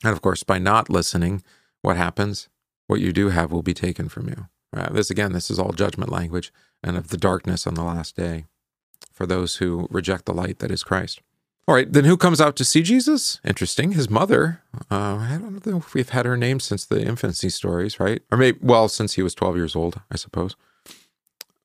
of 0.04 0.22
course, 0.22 0.44
by 0.44 0.60
not 0.60 0.90
listening, 0.90 1.44
what 1.82 1.98
happens? 1.98 2.50
What 2.88 3.00
you 3.00 3.12
do 3.12 3.30
have 3.30 3.52
will 3.52 3.64
be 3.64 3.74
taken 3.74 4.08
from 4.10 4.30
you. 4.30 4.48
Right? 4.74 4.94
This 4.94 5.10
again, 5.10 5.34
this 5.34 5.50
is 5.50 5.60
all 5.60 5.72
judgment 5.72 6.12
language 6.12 6.52
and 6.84 6.98
of 6.98 7.08
the 7.08 7.18
darkness 7.18 7.66
on 7.66 7.74
the 7.74 7.84
last 7.84 8.16
day 8.16 8.46
for 9.12 9.26
those 9.26 9.56
who 9.56 9.88
reject 9.90 10.26
the 10.26 10.34
light 10.34 10.60
that 10.60 10.72
is 10.72 10.84
Christ. 10.84 11.22
All 11.68 11.76
right, 11.76 11.92
then 11.92 12.06
who 12.06 12.16
comes 12.16 12.40
out 12.40 12.56
to 12.58 12.64
see 12.64 12.82
Jesus? 12.82 13.42
Interesting. 13.44 13.92
His 13.92 14.10
mother. 14.10 14.62
Uh, 14.90 15.18
I 15.18 15.38
don't 15.42 15.66
know 15.66 15.78
if 15.78 15.94
we've 15.94 16.10
had 16.10 16.26
her 16.26 16.38
name 16.38 16.62
since 16.62 16.86
the 16.86 17.02
infancy 17.02 17.50
stories, 17.50 18.00
right? 18.00 18.22
Or 18.32 18.38
maybe, 18.38 18.58
well, 18.62 18.88
since 18.88 19.16
he 19.16 19.22
was 19.22 19.36
12 19.36 19.58
years 19.58 19.76
old, 19.76 20.00
I 20.10 20.16
suppose. 20.16 20.56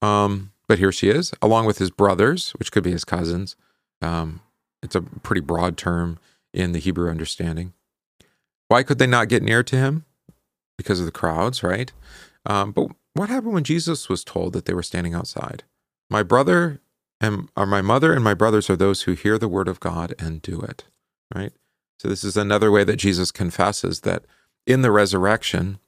Um, 0.00 0.51
but 0.68 0.78
here 0.78 0.92
she 0.92 1.08
is, 1.08 1.32
along 1.42 1.66
with 1.66 1.78
his 1.78 1.90
brothers, 1.90 2.50
which 2.52 2.72
could 2.72 2.84
be 2.84 2.92
his 2.92 3.04
cousins. 3.04 3.56
Um, 4.00 4.40
it's 4.82 4.94
a 4.94 5.02
pretty 5.02 5.40
broad 5.40 5.76
term 5.76 6.18
in 6.52 6.72
the 6.72 6.78
Hebrew 6.78 7.10
understanding. 7.10 7.72
Why 8.68 8.82
could 8.82 8.98
they 8.98 9.06
not 9.06 9.28
get 9.28 9.42
near 9.42 9.62
to 9.62 9.76
him? 9.76 10.04
Because 10.76 10.98
of 10.98 11.06
the 11.06 11.12
crowds, 11.12 11.62
right? 11.62 11.92
Um, 12.46 12.72
but 12.72 12.88
what 13.14 13.28
happened 13.28 13.52
when 13.52 13.64
Jesus 13.64 14.08
was 14.08 14.24
told 14.24 14.52
that 14.52 14.64
they 14.64 14.74
were 14.74 14.82
standing 14.82 15.14
outside? 15.14 15.64
My 16.10 16.22
brother 16.22 16.80
and 17.20 17.48
or 17.56 17.66
my 17.66 17.82
mother 17.82 18.12
and 18.12 18.24
my 18.24 18.34
brothers 18.34 18.68
are 18.68 18.76
those 18.76 19.02
who 19.02 19.12
hear 19.12 19.38
the 19.38 19.48
word 19.48 19.68
of 19.68 19.80
God 19.80 20.14
and 20.18 20.42
do 20.42 20.60
it, 20.60 20.84
right? 21.34 21.52
So 21.98 22.08
this 22.08 22.24
is 22.24 22.36
another 22.36 22.70
way 22.70 22.82
that 22.84 22.96
Jesus 22.96 23.30
confesses 23.30 24.00
that 24.00 24.24
in 24.66 24.82
the 24.82 24.90
resurrection, 24.90 25.78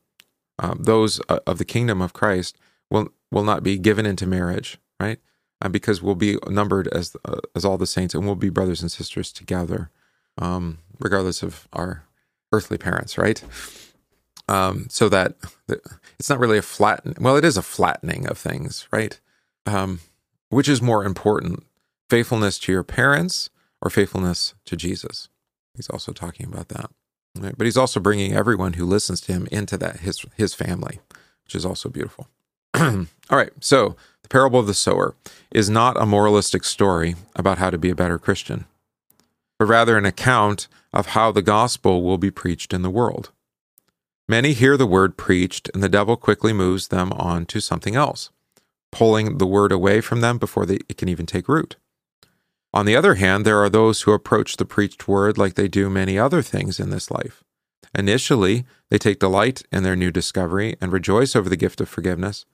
um, 0.59 0.83
those 0.83 1.21
uh, 1.29 1.41
of 1.47 1.59
the 1.59 1.65
kingdom 1.65 2.01
of 2.01 2.13
Christ 2.13 2.57
will 2.91 3.09
will 3.35 3.43
not 3.45 3.65
be 3.65 3.77
given 3.77 4.07
into 4.07 4.27
marriage, 4.27 4.79
right? 5.01 5.19
Uh, 5.61 5.69
because 5.69 6.01
we'll 6.01 6.15
be 6.15 6.39
numbered 6.49 6.87
as 6.89 7.17
uh, 7.25 7.41
as 7.55 7.65
all 7.65 7.77
the 7.77 7.87
saints, 7.87 8.15
and 8.15 8.25
we'll 8.25 8.37
be 8.37 8.49
brothers 8.49 8.81
and 8.81 8.93
sisters 8.93 9.33
together, 9.33 9.91
um, 10.39 10.79
regardless 11.01 11.43
of 11.43 11.67
our 11.73 12.05
earthly 12.53 12.79
parents, 12.79 13.19
right? 13.19 13.43
Um, 14.49 14.87
so 14.89 15.09
that 15.09 15.35
it's 16.19 16.31
not 16.31 16.39
really 16.39 16.59
a 16.59 16.63
flatten. 16.63 17.15
Well, 17.19 17.37
it 17.37 17.45
is 17.45 17.57
a 17.57 17.63
flattening 17.63 18.29
of 18.29 18.39
things, 18.39 18.87
right? 18.93 19.19
Um, 19.67 20.01
which 20.51 20.69
is 20.69 20.81
more 20.81 21.05
important, 21.05 21.65
faithfulness 22.09 22.59
to 22.61 22.73
your 22.73 22.85
parents 22.85 23.51
or 23.83 23.91
faithfulness 23.91 24.55
to 24.67 24.77
Jesus? 24.77 25.29
He's 25.75 25.91
also 25.91 26.13
talking 26.13 26.47
about 26.47 26.69
that, 26.69 26.91
right? 27.37 27.57
but 27.57 27.65
he's 27.65 27.77
also 27.77 27.99
bringing 27.99 28.33
everyone 28.33 28.75
who 28.75 28.85
listens 28.85 29.21
to 29.23 29.33
him 29.33 29.49
into 29.51 29.77
that 29.79 30.01
his 30.01 30.25
his 30.37 30.55
family, 30.55 31.01
which 31.45 31.57
is 31.57 31.65
also 31.65 31.89
beautiful. 31.89 32.29
All 32.81 33.07
right, 33.31 33.53
so 33.61 33.95
the 34.23 34.29
parable 34.29 34.59
of 34.59 34.67
the 34.67 34.75
sower 34.75 35.15
is 35.53 35.71
not 35.71 36.01
a 36.01 36.05
moralistic 36.05 36.65
story 36.65 37.15
about 37.37 37.59
how 37.59 37.71
to 37.71 37.79
be 37.79 37.89
a 37.89 37.95
better 37.95 38.19
Christian, 38.19 38.65
but 39.61 39.67
rather 39.67 39.97
an 39.97 40.05
account 40.05 40.67
of 40.93 41.07
how 41.07 41.31
the 41.31 41.43
gospel 41.43 42.03
will 42.03 42.19
be 42.19 42.33
preached 42.33 42.73
in 42.73 42.83
the 42.83 42.91
world. 42.91 43.31
Many 44.29 44.55
hear 44.55 44.77
the 44.77 44.87
word 44.87 45.17
preached, 45.17 45.71
and 45.73 45.85
the 45.85 45.89
devil 45.89 46.17
quickly 46.17 46.53
moves 46.53 46.89
them 46.89 47.13
on 47.13 47.47
to 47.47 47.61
something 47.61 47.95
else, 47.95 48.31
pulling 48.91 49.39
the 49.39 49.47
word 49.47 49.71
away 49.71 50.01
from 50.01 50.21
them 50.21 50.39
before 50.39 50.67
they, 50.67 50.79
it 50.89 50.97
can 50.97 51.09
even 51.09 51.27
take 51.27 51.49
root. 51.49 51.77
On 52.73 52.87
the 52.87 52.97
other 52.97 53.15
hand, 53.15 53.45
there 53.45 53.63
are 53.63 53.71
those 53.71 54.03
who 54.03 54.13
approach 54.13 54.57
the 54.57 54.65
preached 54.65 55.07
word 55.07 55.39
like 55.39 55.55
they 55.55 55.69
do 55.69 55.89
many 55.89 56.19
other 56.19 56.43
things 56.43 56.81
in 56.81 56.91
this 56.91 57.09
life. 57.09 57.45
Initially, 57.97 58.65
they 58.91 58.99
take 58.99 59.21
delight 59.21 59.63
in 59.71 59.85
their 59.85 59.95
new 59.95 60.11
discovery 60.11 60.75
and 60.81 60.91
rejoice 60.93 61.37
over 61.37 61.49
the 61.49 61.57
gift 61.57 61.81
of 61.81 61.89
forgiveness, 61.89 62.47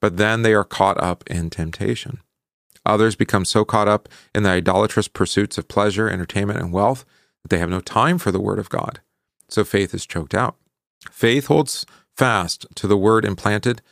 but 0.00 0.16
then 0.16 0.42
they 0.42 0.54
are 0.54 0.64
caught 0.64 1.00
up 1.02 1.24
in 1.28 1.50
temptation. 1.50 2.20
Others 2.86 3.16
become 3.16 3.44
so 3.44 3.64
caught 3.64 3.88
up 3.88 4.08
in 4.34 4.42
the 4.42 4.50
idolatrous 4.50 5.08
pursuits 5.08 5.58
of 5.58 5.68
pleasure, 5.68 6.08
entertainment, 6.08 6.58
and 6.58 6.72
wealth 6.72 7.04
that 7.42 7.48
they 7.50 7.58
have 7.58 7.70
no 7.70 7.80
time 7.80 8.18
for 8.18 8.32
the 8.32 8.40
word 8.40 8.58
of 8.58 8.70
God. 8.70 9.00
So 9.48 9.64
faith 9.64 9.94
is 9.94 10.06
choked 10.06 10.34
out. 10.34 10.56
Faith 11.10 11.46
holds 11.46 11.84
fast 12.16 12.66
to 12.76 12.86
the 12.86 12.96
word 12.96 13.24
implanted 13.24 13.82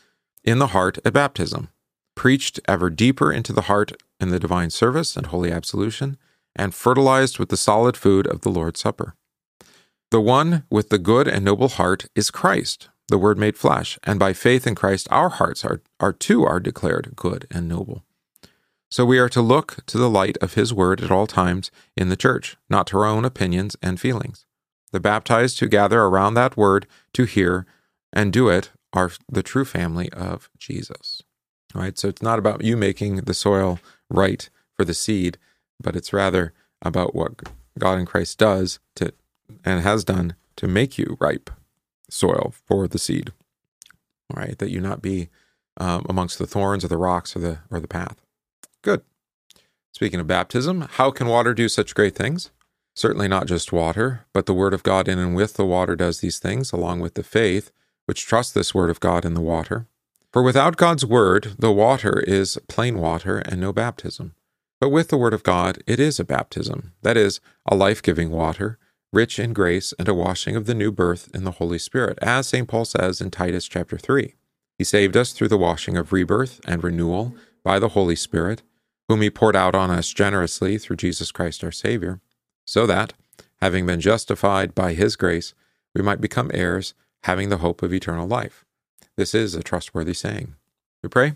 in 0.44 0.58
the 0.58 0.68
heart 0.68 0.98
at 1.04 1.12
baptism, 1.12 1.68
preached 2.14 2.58
ever 2.66 2.88
deeper 2.88 3.32
into 3.32 3.52
the 3.52 3.62
heart 3.62 3.92
in 4.18 4.30
the 4.30 4.40
divine 4.40 4.70
service 4.70 5.16
and 5.16 5.26
holy 5.26 5.52
absolution, 5.52 6.16
and 6.54 6.74
fertilized 6.74 7.38
with 7.38 7.50
the 7.50 7.56
solid 7.56 7.96
food 7.96 8.26
of 8.26 8.40
the 8.40 8.48
Lord's 8.48 8.80
Supper. 8.80 9.14
The 10.10 10.20
one 10.20 10.64
with 10.70 10.88
the 10.88 10.98
good 10.98 11.28
and 11.28 11.44
noble 11.44 11.68
heart 11.68 12.06
is 12.14 12.30
Christ, 12.30 12.88
the 13.08 13.18
Word 13.18 13.38
made 13.38 13.56
flesh, 13.56 13.98
and 14.04 14.18
by 14.18 14.32
faith 14.32 14.66
in 14.66 14.74
Christ 14.74 15.06
our 15.10 15.28
hearts 15.28 15.64
are, 15.64 15.80
are 16.00 16.12
too 16.12 16.44
are 16.44 16.60
declared 16.60 17.14
good 17.16 17.46
and 17.50 17.68
noble. 17.68 18.04
So 18.90 19.04
we 19.04 19.18
are 19.18 19.28
to 19.30 19.42
look 19.42 19.84
to 19.86 19.98
the 19.98 20.10
light 20.10 20.36
of 20.38 20.54
His 20.54 20.72
Word 20.72 21.00
at 21.00 21.10
all 21.10 21.26
times 21.26 21.70
in 21.96 22.08
the 22.08 22.16
church, 22.16 22.56
not 22.68 22.86
to 22.88 22.98
our 22.98 23.04
own 23.04 23.24
opinions 23.24 23.76
and 23.82 24.00
feelings. 24.00 24.46
The 24.92 25.00
baptized 25.00 25.60
who 25.60 25.68
gather 25.68 26.02
around 26.02 26.34
that 26.34 26.56
Word 26.56 26.86
to 27.14 27.24
hear 27.24 27.66
and 28.12 28.32
do 28.32 28.48
it 28.48 28.70
are 28.92 29.10
the 29.30 29.42
true 29.42 29.64
family 29.64 30.10
of 30.12 30.48
Jesus. 30.58 31.22
All 31.74 31.82
right, 31.82 31.98
so 31.98 32.08
it's 32.08 32.22
not 32.22 32.38
about 32.38 32.64
you 32.64 32.76
making 32.76 33.16
the 33.16 33.34
soil 33.34 33.78
right 34.08 34.48
for 34.74 34.84
the 34.84 34.94
seed, 34.94 35.36
but 35.80 35.96
it's 35.96 36.12
rather 36.12 36.52
about 36.80 37.14
what 37.14 37.32
God 37.78 37.98
in 37.98 38.06
Christ 38.06 38.38
does 38.38 38.78
to 38.94 39.12
and 39.64 39.82
has 39.82 40.04
done 40.04 40.34
to 40.56 40.66
make 40.66 40.98
you 40.98 41.16
ripe 41.20 41.50
soil 42.10 42.54
for 42.66 42.88
the 42.88 42.98
seed. 42.98 43.32
All 44.30 44.42
right, 44.42 44.58
that 44.58 44.70
you 44.70 44.80
not 44.80 45.02
be 45.02 45.28
um, 45.76 46.06
amongst 46.08 46.38
the 46.38 46.46
thorns 46.46 46.84
or 46.84 46.88
the 46.88 46.96
rocks 46.96 47.36
or 47.36 47.40
the 47.40 47.58
or 47.70 47.80
the 47.80 47.88
path. 47.88 48.16
Good. 48.82 49.02
Speaking 49.92 50.20
of 50.20 50.26
baptism, 50.26 50.82
how 50.82 51.10
can 51.10 51.26
water 51.26 51.54
do 51.54 51.68
such 51.68 51.94
great 51.94 52.14
things? 52.14 52.50
Certainly 52.94 53.28
not 53.28 53.46
just 53.46 53.72
water, 53.72 54.26
but 54.32 54.46
the 54.46 54.54
Word 54.54 54.72
of 54.72 54.82
God 54.82 55.06
in 55.08 55.18
and 55.18 55.34
with 55.34 55.54
the 55.54 55.66
water 55.66 55.96
does 55.96 56.20
these 56.20 56.38
things, 56.38 56.72
along 56.72 57.00
with 57.00 57.14
the 57.14 57.22
faith, 57.22 57.70
which 58.06 58.26
trusts 58.26 58.52
this 58.52 58.74
Word 58.74 58.90
of 58.90 59.00
God 59.00 59.24
in 59.24 59.34
the 59.34 59.40
water. 59.40 59.86
For 60.32 60.42
without 60.42 60.76
God's 60.76 61.04
Word, 61.04 61.54
the 61.58 61.72
water 61.72 62.20
is 62.20 62.58
plain 62.68 62.98
water 62.98 63.38
and 63.38 63.60
no 63.60 63.72
baptism. 63.72 64.34
But 64.80 64.90
with 64.90 65.08
the 65.08 65.16
Word 65.16 65.34
of 65.34 65.42
God, 65.42 65.82
it 65.86 66.00
is 66.00 66.20
a 66.20 66.24
baptism, 66.24 66.92
that 67.02 67.16
is, 67.16 67.40
a 67.66 67.74
life 67.74 68.02
giving 68.02 68.30
water, 68.30 68.78
rich 69.12 69.38
in 69.38 69.52
grace 69.52 69.94
and 69.98 70.08
a 70.08 70.14
washing 70.14 70.56
of 70.56 70.66
the 70.66 70.74
new 70.74 70.90
birth 70.90 71.28
in 71.34 71.44
the 71.44 71.52
Holy 71.52 71.78
Spirit, 71.78 72.18
as 72.20 72.48
St. 72.48 72.68
Paul 72.68 72.84
says 72.84 73.20
in 73.20 73.30
Titus 73.30 73.66
chapter 73.66 73.98
3. 73.98 74.34
He 74.78 74.84
saved 74.84 75.16
us 75.16 75.32
through 75.32 75.48
the 75.48 75.56
washing 75.56 75.96
of 75.96 76.12
rebirth 76.12 76.60
and 76.66 76.82
renewal 76.84 77.34
by 77.64 77.78
the 77.78 77.90
Holy 77.90 78.16
Spirit, 78.16 78.62
whom 79.08 79.22
he 79.22 79.30
poured 79.30 79.56
out 79.56 79.74
on 79.74 79.90
us 79.90 80.12
generously 80.12 80.78
through 80.78 80.96
Jesus 80.96 81.32
Christ 81.32 81.64
our 81.64 81.72
Savior, 81.72 82.20
so 82.66 82.86
that, 82.86 83.14
having 83.60 83.86
been 83.86 84.00
justified 84.00 84.74
by 84.74 84.92
his 84.92 85.16
grace, 85.16 85.54
we 85.94 86.02
might 86.02 86.20
become 86.20 86.50
heirs, 86.52 86.92
having 87.22 87.48
the 87.48 87.58
hope 87.58 87.82
of 87.82 87.92
eternal 87.92 88.26
life. 88.26 88.64
This 89.16 89.34
is 89.34 89.54
a 89.54 89.62
trustworthy 89.62 90.14
saying. 90.14 90.54
We 91.02 91.08
pray. 91.08 91.34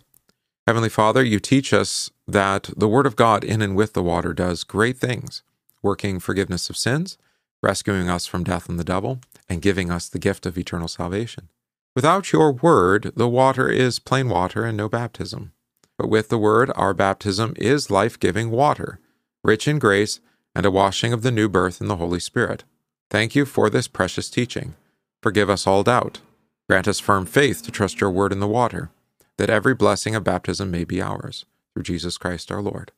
Heavenly 0.67 0.91
Father, 0.91 1.23
you 1.25 1.41
teach 1.41 1.73
us 1.73 2.11
that 2.29 2.71
the 2.77 2.89
Word 2.89 3.07
of 3.07 3.17
God 3.17 3.43
in 3.43 3.63
and 3.63 3.75
with 3.75 3.95
the 3.95 4.03
water 4.03 4.35
does 4.35 4.65
great 4.65 4.99
things, 4.99 5.43
working 5.83 6.21
forgiveness 6.21 6.69
of 6.69 6.77
sins 6.77 7.17
rescuing 7.63 8.09
us 8.09 8.27
from 8.27 8.45
death 8.45 8.69
and 8.69 8.79
the 8.79 8.85
devil, 8.85 9.21
and 9.49 9.63
giving 9.63 9.91
us 9.91 10.09
the 10.09 10.19
gift 10.19 10.47
of 10.47 10.57
eternal 10.57 10.89
salvation. 10.89 11.49
Without 11.95 12.33
your 12.33 12.53
word, 12.53 13.13
the 13.17 13.29
water 13.29 13.69
is 13.69 13.99
plain 13.99 14.29
water 14.29 14.65
and 14.65 14.77
no 14.77 14.89
baptism. 14.89 15.53
But 15.99 16.09
with 16.09 16.29
the 16.29 16.39
word, 16.39 16.71
our 16.77 16.95
baptism 16.95 17.55
is 17.57 17.91
life 17.91 18.19
giving 18.19 18.51
water, 18.51 19.01
rich 19.43 19.69
in 19.69 19.79
grace 19.79 20.21
and 20.55 20.65
a 20.65 20.71
washing 20.71 21.13
of 21.13 21.23
the 21.23 21.31
new 21.31 21.49
birth 21.49 21.81
in 21.81 21.89
the 21.89 21.97
Holy 21.97 22.21
Spirit. 22.21 22.65
Thank 23.11 23.35
you 23.35 23.45
for 23.45 23.69
this 23.69 23.89
precious 23.89 24.31
teaching. 24.31 24.75
Forgive 25.23 25.51
us 25.51 25.67
all 25.67 25.83
doubt. 25.83 26.21
Grant 26.69 26.89
us 26.89 27.01
firm 27.01 27.27
faith 27.27 27.63
to 27.65 27.71
trust 27.71 28.01
your 28.01 28.11
word 28.11 28.33
in 28.33 28.41
the 28.41 28.47
water, 28.47 28.91
that 29.37 29.51
every 29.51 29.75
blessing 29.75 30.15
of 30.15 30.25
baptism 30.25 30.71
may 30.71 30.85
be 30.85 31.03
ours. 31.03 31.45
Through 31.75 31.83
Jesus 31.83 32.17
Christ 32.19 32.51
our 32.51 32.63
Lord. 32.63 32.93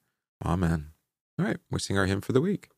Amen. 0.44 0.88
All 1.38 1.46
right, 1.46 1.56
we 1.70 1.78
sing 1.78 1.98
our 1.98 2.06
hymn 2.06 2.20
for 2.20 2.32
the 2.32 2.40
week. 2.40 2.68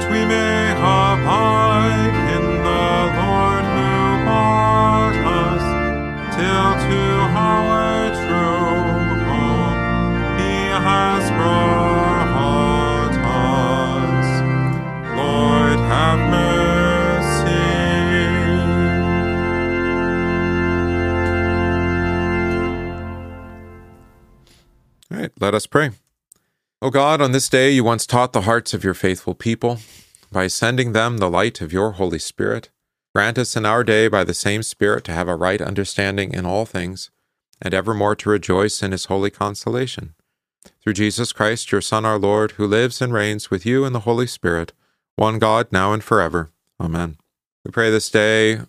that 0.00 0.10
we 0.10 0.24
may 0.24 0.72
abide 0.72 2.14
in 2.34 2.44
the 2.64 2.88
Lord 3.20 3.64
who 3.74 3.92
bought 4.24 5.16
us, 5.26 5.64
till 6.34 6.72
to 6.88 7.02
our 7.36 8.08
true 8.08 8.80
home 9.28 9.78
he 10.38 10.54
has 10.68 11.24
brought 11.32 13.12
us. 13.12 14.28
Lord, 15.16 15.78
have 15.80 16.20
mercy. 16.30 17.60
All 25.10 25.18
right, 25.18 25.32
let 25.40 25.54
us 25.54 25.66
pray. 25.66 25.90
O 26.82 26.88
God, 26.88 27.20
on 27.20 27.32
this 27.32 27.50
day 27.50 27.70
you 27.70 27.84
once 27.84 28.06
taught 28.06 28.32
the 28.32 28.42
hearts 28.42 28.72
of 28.72 28.82
your 28.82 28.94
faithful 28.94 29.34
people 29.34 29.80
by 30.32 30.46
sending 30.46 30.94
them 30.94 31.18
the 31.18 31.28
light 31.28 31.60
of 31.60 31.74
your 31.74 31.92
Holy 31.92 32.18
Spirit. 32.18 32.70
Grant 33.14 33.36
us 33.36 33.54
in 33.54 33.66
our 33.66 33.84
day 33.84 34.08
by 34.08 34.24
the 34.24 34.32
same 34.32 34.62
Spirit 34.62 35.04
to 35.04 35.12
have 35.12 35.28
a 35.28 35.36
right 35.36 35.60
understanding 35.60 36.32
in 36.32 36.46
all 36.46 36.64
things, 36.64 37.10
and 37.60 37.74
evermore 37.74 38.16
to 38.16 38.30
rejoice 38.30 38.82
in 38.82 38.92
his 38.92 39.04
holy 39.04 39.28
consolation. 39.28 40.14
Through 40.82 40.94
Jesus 40.94 41.34
Christ, 41.34 41.70
your 41.70 41.82
Son, 41.82 42.06
our 42.06 42.18
Lord, 42.18 42.52
who 42.52 42.66
lives 42.66 43.02
and 43.02 43.12
reigns 43.12 43.50
with 43.50 43.66
you 43.66 43.84
in 43.84 43.92
the 43.92 44.00
Holy 44.00 44.26
Spirit, 44.26 44.72
one 45.16 45.38
God, 45.38 45.68
now 45.70 45.92
and 45.92 46.02
forever. 46.02 46.48
Amen. 46.80 47.18
We 47.62 47.72
pray 47.72 47.90
this 47.90 48.08
day 48.08 48.60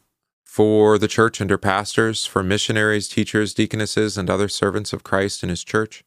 for 0.44 0.98
the 0.98 1.08
church 1.08 1.40
and 1.40 1.50
her 1.50 1.58
pastors, 1.58 2.26
for 2.26 2.44
missionaries, 2.44 3.08
teachers, 3.08 3.54
deaconesses, 3.54 4.18
and 4.18 4.30
other 4.30 4.50
servants 4.50 4.92
of 4.92 5.02
Christ 5.02 5.44
in 5.44 5.50
his 5.50 5.64
church, 5.64 6.04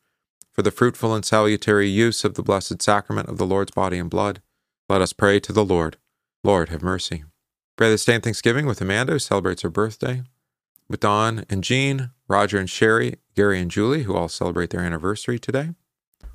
for 0.55 0.63
the 0.63 0.71
fruitful 0.71 1.15
and 1.15 1.25
salutary 1.25 1.89
use 1.89 2.25
of 2.25 2.35
the 2.35 2.43
blessed 2.43 2.81
sacrament 2.81 3.29
of 3.29 3.39
the 3.39 3.47
Lord's 3.47 3.73
body 3.73 3.99
and 3.99 4.09
blood. 4.09 4.41
Let 4.89 5.03
us 5.03 5.13
pray 5.13 5.41
to 5.41 5.53
the 5.53 5.65
Lord. 5.65 5.97
Lord, 6.45 6.69
have 6.69 6.83
mercy. 6.83 7.25
Pray 7.77 7.91
this 7.91 8.05
day 8.05 8.15
in 8.15 8.21
Thanksgiving 8.21 8.67
with 8.67 8.81
Amanda, 8.81 9.13
who 9.15 9.19
celebrates 9.19 9.63
her 9.63 9.69
birthday, 9.69 10.23
with 10.89 11.01
Don 11.01 11.45
and 11.51 11.65
Jean, 11.65 12.11
Roger 12.29 12.59
and 12.59 12.71
Sherry, 12.71 13.17
Gary 13.35 13.61
and 13.61 13.71
Julie, 13.71 14.05
who 14.05 14.15
all 14.15 14.29
celebrate 14.29 14.71
their 14.71 14.81
anniversary 14.81 15.41
today. 15.41 15.71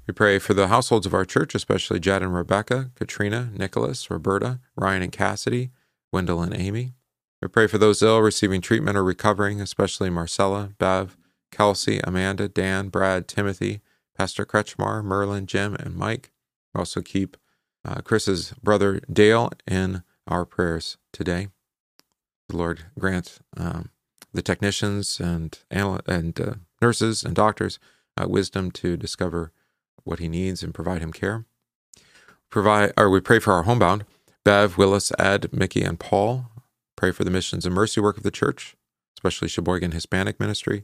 We 0.06 0.14
pray 0.14 0.40
for 0.40 0.54
the 0.54 0.68
households 0.68 1.06
of 1.06 1.14
our 1.14 1.24
church, 1.24 1.56
especially 1.56 2.00
Jed 2.00 2.24
and 2.24 2.34
Rebecca, 2.34 2.92
Katrina, 2.96 3.52
Nicholas, 3.56 4.10
Roberta, 4.10 4.60
Ryan 4.76 5.04
and 5.04 5.12
Cassidy, 5.12 5.72
Wendell 6.12 6.42
and 6.42 6.54
Amy. 6.54 6.94
We 7.42 7.48
pray 7.48 7.68
for 7.68 7.78
those 7.78 8.02
ill 8.02 8.20
receiving 8.20 8.60
treatment 8.60 8.98
or 8.98 9.04
recovering, 9.04 9.62
especially 9.62 10.10
Marcella, 10.10 10.72
Bev, 10.78 11.16
Kelsey, 11.52 12.02
Amanda, 12.04 12.50
Dan, 12.50 12.90
Brad, 12.90 13.28
Timothy, 13.28 13.82
Pastor 14.20 14.46
Kretschmar, 14.46 15.02
Merlin, 15.02 15.46
Jim, 15.46 15.76
and 15.76 15.96
Mike. 15.96 16.34
We 16.74 16.80
also 16.80 17.02
keep 17.02 17.38
uh, 17.86 18.02
Chris's 18.02 18.52
brother 18.62 19.00
Dale 19.12 19.50
in 19.66 20.04
our 20.28 20.44
prayers 20.44 20.98
today. 21.14 21.48
The 22.50 22.58
Lord 22.58 22.82
grant 23.00 23.40
um, 23.56 23.92
the 24.34 24.42
technicians 24.42 25.22
and 25.22 25.58
and 25.72 26.42
uh, 26.42 26.56
nurses 26.82 27.24
and 27.24 27.34
doctors 27.34 27.80
uh, 28.18 28.28
wisdom 28.28 28.72
to 28.72 28.98
discover 28.98 29.54
what 30.04 30.20
he 30.20 30.28
needs 30.28 30.64
and 30.64 30.74
provide 30.74 31.02
him 31.02 31.14
care. 31.14 31.46
Provide, 32.50 32.92
or 32.98 33.10
we 33.10 33.22
pray 33.22 33.40
for 33.40 33.54
our 33.54 33.64
homebound, 33.64 34.04
Bev, 34.44 34.78
Willis, 34.78 35.14
Ed, 35.18 35.54
Mickey, 35.54 35.82
and 35.82 35.98
Paul. 35.98 36.48
Pray 36.98 37.14
for 37.14 37.24
the 37.24 37.32
missions 37.32 37.66
and 37.66 37.74
mercy 37.74 38.02
work 38.02 38.18
of 38.18 38.24
the 38.24 38.32
church, 38.32 38.76
especially 39.16 39.48
Sheboygan 39.48 39.94
Hispanic 39.94 40.42
Ministry. 40.42 40.84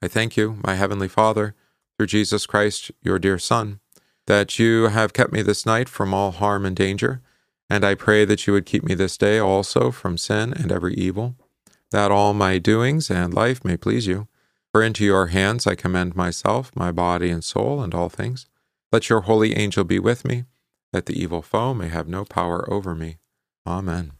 I 0.00 0.08
thank 0.08 0.36
you, 0.36 0.58
my 0.64 0.74
heavenly 0.74 1.08
Father, 1.08 1.54
through 1.96 2.06
Jesus 2.06 2.46
Christ, 2.46 2.92
your 3.02 3.18
dear 3.18 3.38
Son, 3.38 3.80
that 4.26 4.58
you 4.58 4.84
have 4.88 5.12
kept 5.12 5.32
me 5.32 5.42
this 5.42 5.66
night 5.66 5.88
from 5.88 6.14
all 6.14 6.30
harm 6.30 6.64
and 6.64 6.76
danger, 6.76 7.20
and 7.68 7.84
I 7.84 7.94
pray 7.94 8.24
that 8.24 8.46
you 8.46 8.52
would 8.52 8.66
keep 8.66 8.84
me 8.84 8.94
this 8.94 9.16
day 9.16 9.38
also 9.38 9.90
from 9.90 10.16
sin 10.16 10.52
and 10.52 10.70
every 10.70 10.94
evil, 10.94 11.34
that 11.90 12.12
all 12.12 12.32
my 12.32 12.58
doings 12.58 13.10
and 13.10 13.34
life 13.34 13.64
may 13.64 13.76
please 13.76 14.06
you. 14.06 14.28
For 14.70 14.82
into 14.82 15.04
your 15.04 15.28
hands 15.28 15.66
I 15.66 15.74
commend 15.74 16.14
myself, 16.14 16.70
my 16.76 16.92
body 16.92 17.30
and 17.30 17.42
soul, 17.42 17.82
and 17.82 17.92
all 17.94 18.08
things. 18.08 18.46
Let 18.92 19.08
your 19.08 19.22
holy 19.22 19.56
angel 19.56 19.82
be 19.82 19.98
with 19.98 20.24
me, 20.24 20.44
that 20.92 21.06
the 21.06 21.20
evil 21.20 21.42
foe 21.42 21.74
may 21.74 21.88
have 21.88 22.06
no 22.06 22.24
power 22.24 22.70
over 22.72 22.94
me. 22.94 23.18
Amen. 23.66 24.12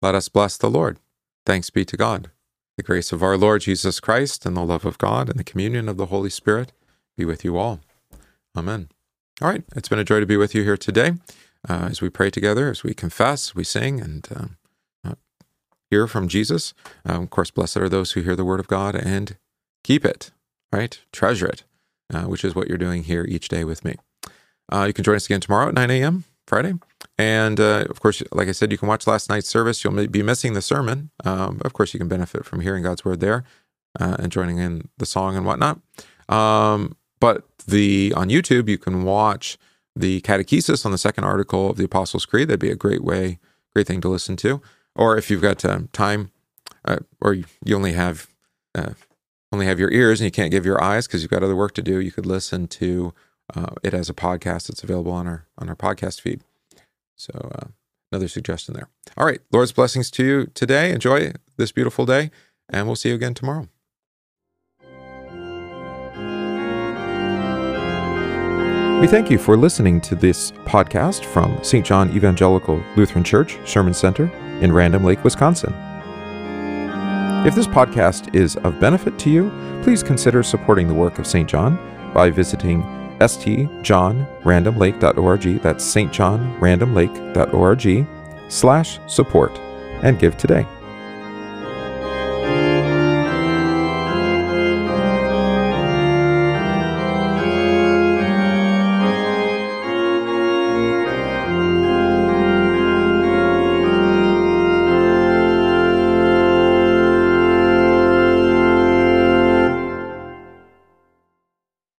Let 0.00 0.16
us 0.16 0.28
bless 0.28 0.56
the 0.56 0.70
Lord. 0.70 0.98
Thanks 1.46 1.70
be 1.70 1.84
to 1.84 1.96
God. 1.96 2.31
The 2.76 2.82
grace 2.82 3.12
of 3.12 3.22
our 3.22 3.36
Lord 3.36 3.62
Jesus 3.62 4.00
Christ 4.00 4.46
and 4.46 4.56
the 4.56 4.64
love 4.64 4.84
of 4.84 4.98
God 4.98 5.28
and 5.28 5.38
the 5.38 5.44
communion 5.44 5.88
of 5.88 5.96
the 5.96 6.06
Holy 6.06 6.30
Spirit 6.30 6.72
be 7.16 7.24
with 7.24 7.44
you 7.44 7.58
all. 7.58 7.80
Amen. 8.56 8.88
All 9.40 9.48
right, 9.48 9.64
it's 9.76 9.88
been 9.88 9.98
a 9.98 10.04
joy 10.04 10.20
to 10.20 10.26
be 10.26 10.36
with 10.36 10.54
you 10.54 10.62
here 10.62 10.76
today 10.76 11.12
uh, 11.68 11.88
as 11.90 12.00
we 12.00 12.08
pray 12.08 12.30
together, 12.30 12.70
as 12.70 12.82
we 12.82 12.94
confess, 12.94 13.54
we 13.54 13.64
sing, 13.64 14.00
and 14.00 14.28
um, 14.34 14.56
uh, 15.04 15.14
hear 15.90 16.06
from 16.06 16.28
Jesus. 16.28 16.74
Um, 17.04 17.24
of 17.24 17.30
course, 17.30 17.50
blessed 17.50 17.78
are 17.78 17.88
those 17.88 18.12
who 18.12 18.22
hear 18.22 18.36
the 18.36 18.44
word 18.44 18.60
of 18.60 18.68
God 18.68 18.94
and 18.94 19.36
keep 19.84 20.04
it, 20.04 20.30
right? 20.72 21.00
Treasure 21.12 21.46
it 21.46 21.64
uh, 22.12 22.24
which 22.24 22.44
is 22.44 22.54
what 22.54 22.68
you're 22.68 22.78
doing 22.78 23.04
here 23.04 23.24
each 23.28 23.48
day 23.48 23.64
with 23.64 23.84
me. 23.84 23.96
Uh, 24.72 24.84
you 24.86 24.92
can 24.92 25.04
join 25.04 25.16
us 25.16 25.26
again 25.26 25.40
tomorrow 25.40 25.68
at 25.68 25.74
9 25.74 25.90
a.m. 25.90 26.24
Friday. 26.46 26.74
And 27.18 27.60
uh, 27.60 27.84
of 27.90 28.00
course, 28.00 28.22
like 28.32 28.48
I 28.48 28.52
said, 28.52 28.72
you 28.72 28.78
can 28.78 28.88
watch 28.88 29.06
last 29.06 29.28
night's 29.28 29.48
service. 29.48 29.82
You'll 29.84 30.06
be 30.08 30.22
missing 30.22 30.54
the 30.54 30.62
sermon. 30.62 31.10
Um, 31.24 31.60
of 31.64 31.72
course, 31.72 31.92
you 31.94 31.98
can 31.98 32.08
benefit 32.08 32.44
from 32.44 32.60
hearing 32.60 32.82
God's 32.82 33.04
word 33.04 33.20
there 33.20 33.44
uh, 33.98 34.16
and 34.18 34.32
joining 34.32 34.58
in 34.58 34.88
the 34.98 35.06
song 35.06 35.36
and 35.36 35.44
whatnot. 35.44 35.80
Um, 36.28 36.96
but 37.20 37.44
the 37.66 38.12
on 38.16 38.28
YouTube, 38.28 38.68
you 38.68 38.78
can 38.78 39.04
watch 39.04 39.58
the 39.94 40.20
catechesis 40.22 40.86
on 40.86 40.92
the 40.92 40.98
second 40.98 41.24
article 41.24 41.70
of 41.70 41.76
the 41.76 41.84
Apostles' 41.84 42.26
Creed. 42.26 42.48
That'd 42.48 42.60
be 42.60 42.70
a 42.70 42.76
great 42.76 43.04
way, 43.04 43.38
great 43.74 43.86
thing 43.86 44.00
to 44.00 44.08
listen 44.08 44.36
to. 44.36 44.62
Or 44.94 45.16
if 45.16 45.30
you've 45.30 45.42
got 45.42 45.64
uh, 45.64 45.80
time, 45.92 46.30
uh, 46.84 46.98
or 47.20 47.34
you 47.34 47.44
only 47.74 47.92
have 47.92 48.28
uh, 48.74 48.94
only 49.52 49.66
have 49.66 49.78
your 49.78 49.90
ears 49.90 50.20
and 50.20 50.24
you 50.24 50.30
can't 50.30 50.50
give 50.50 50.64
your 50.64 50.82
eyes 50.82 51.06
because 51.06 51.22
you've 51.22 51.30
got 51.30 51.42
other 51.42 51.56
work 51.56 51.74
to 51.74 51.82
do, 51.82 52.00
you 52.00 52.10
could 52.10 52.26
listen 52.26 52.66
to 52.66 53.12
uh, 53.54 53.74
it 53.82 53.92
as 53.92 54.08
a 54.08 54.14
podcast 54.14 54.68
that's 54.68 54.82
available 54.82 55.12
on 55.12 55.26
our 55.26 55.46
on 55.58 55.68
our 55.68 55.76
podcast 55.76 56.20
feed. 56.20 56.42
So 57.22 57.50
uh, 57.54 57.68
another 58.10 58.26
suggestion 58.26 58.74
there. 58.74 58.88
All 59.16 59.24
right, 59.24 59.40
Lord's 59.52 59.70
blessings 59.70 60.10
to 60.12 60.24
you 60.24 60.46
today. 60.54 60.90
Enjoy 60.90 61.30
this 61.56 61.70
beautiful 61.70 62.04
day, 62.04 62.32
and 62.68 62.86
we'll 62.86 62.96
see 62.96 63.10
you 63.10 63.14
again 63.14 63.34
tomorrow. 63.34 63.68
We 69.00 69.06
thank 69.06 69.30
you 69.30 69.38
for 69.38 69.56
listening 69.56 70.00
to 70.02 70.16
this 70.16 70.50
podcast 70.64 71.24
from 71.24 71.62
St. 71.62 71.86
John 71.86 72.10
Evangelical 72.10 72.82
Lutheran 72.96 73.22
Church, 73.22 73.56
Sherman 73.64 73.94
Center 73.94 74.26
in 74.60 74.72
Random 74.72 75.04
Lake, 75.04 75.22
Wisconsin. 75.22 75.72
If 77.46 77.54
this 77.54 77.68
podcast 77.68 78.34
is 78.34 78.56
of 78.58 78.80
benefit 78.80 79.16
to 79.20 79.30
you, 79.30 79.50
please 79.84 80.02
consider 80.02 80.42
supporting 80.42 80.88
the 80.88 80.94
work 80.94 81.20
of 81.20 81.26
St. 81.28 81.48
John 81.48 81.78
by 82.12 82.30
visiting 82.30 82.82
stjohnrandomlake.org. 83.22 85.62
That's 85.62 85.94
stjohnrandomlake.org 85.94 88.06
slash 88.48 88.98
support 89.06 89.56
and 90.02 90.18
give 90.18 90.36
today. 90.36 90.66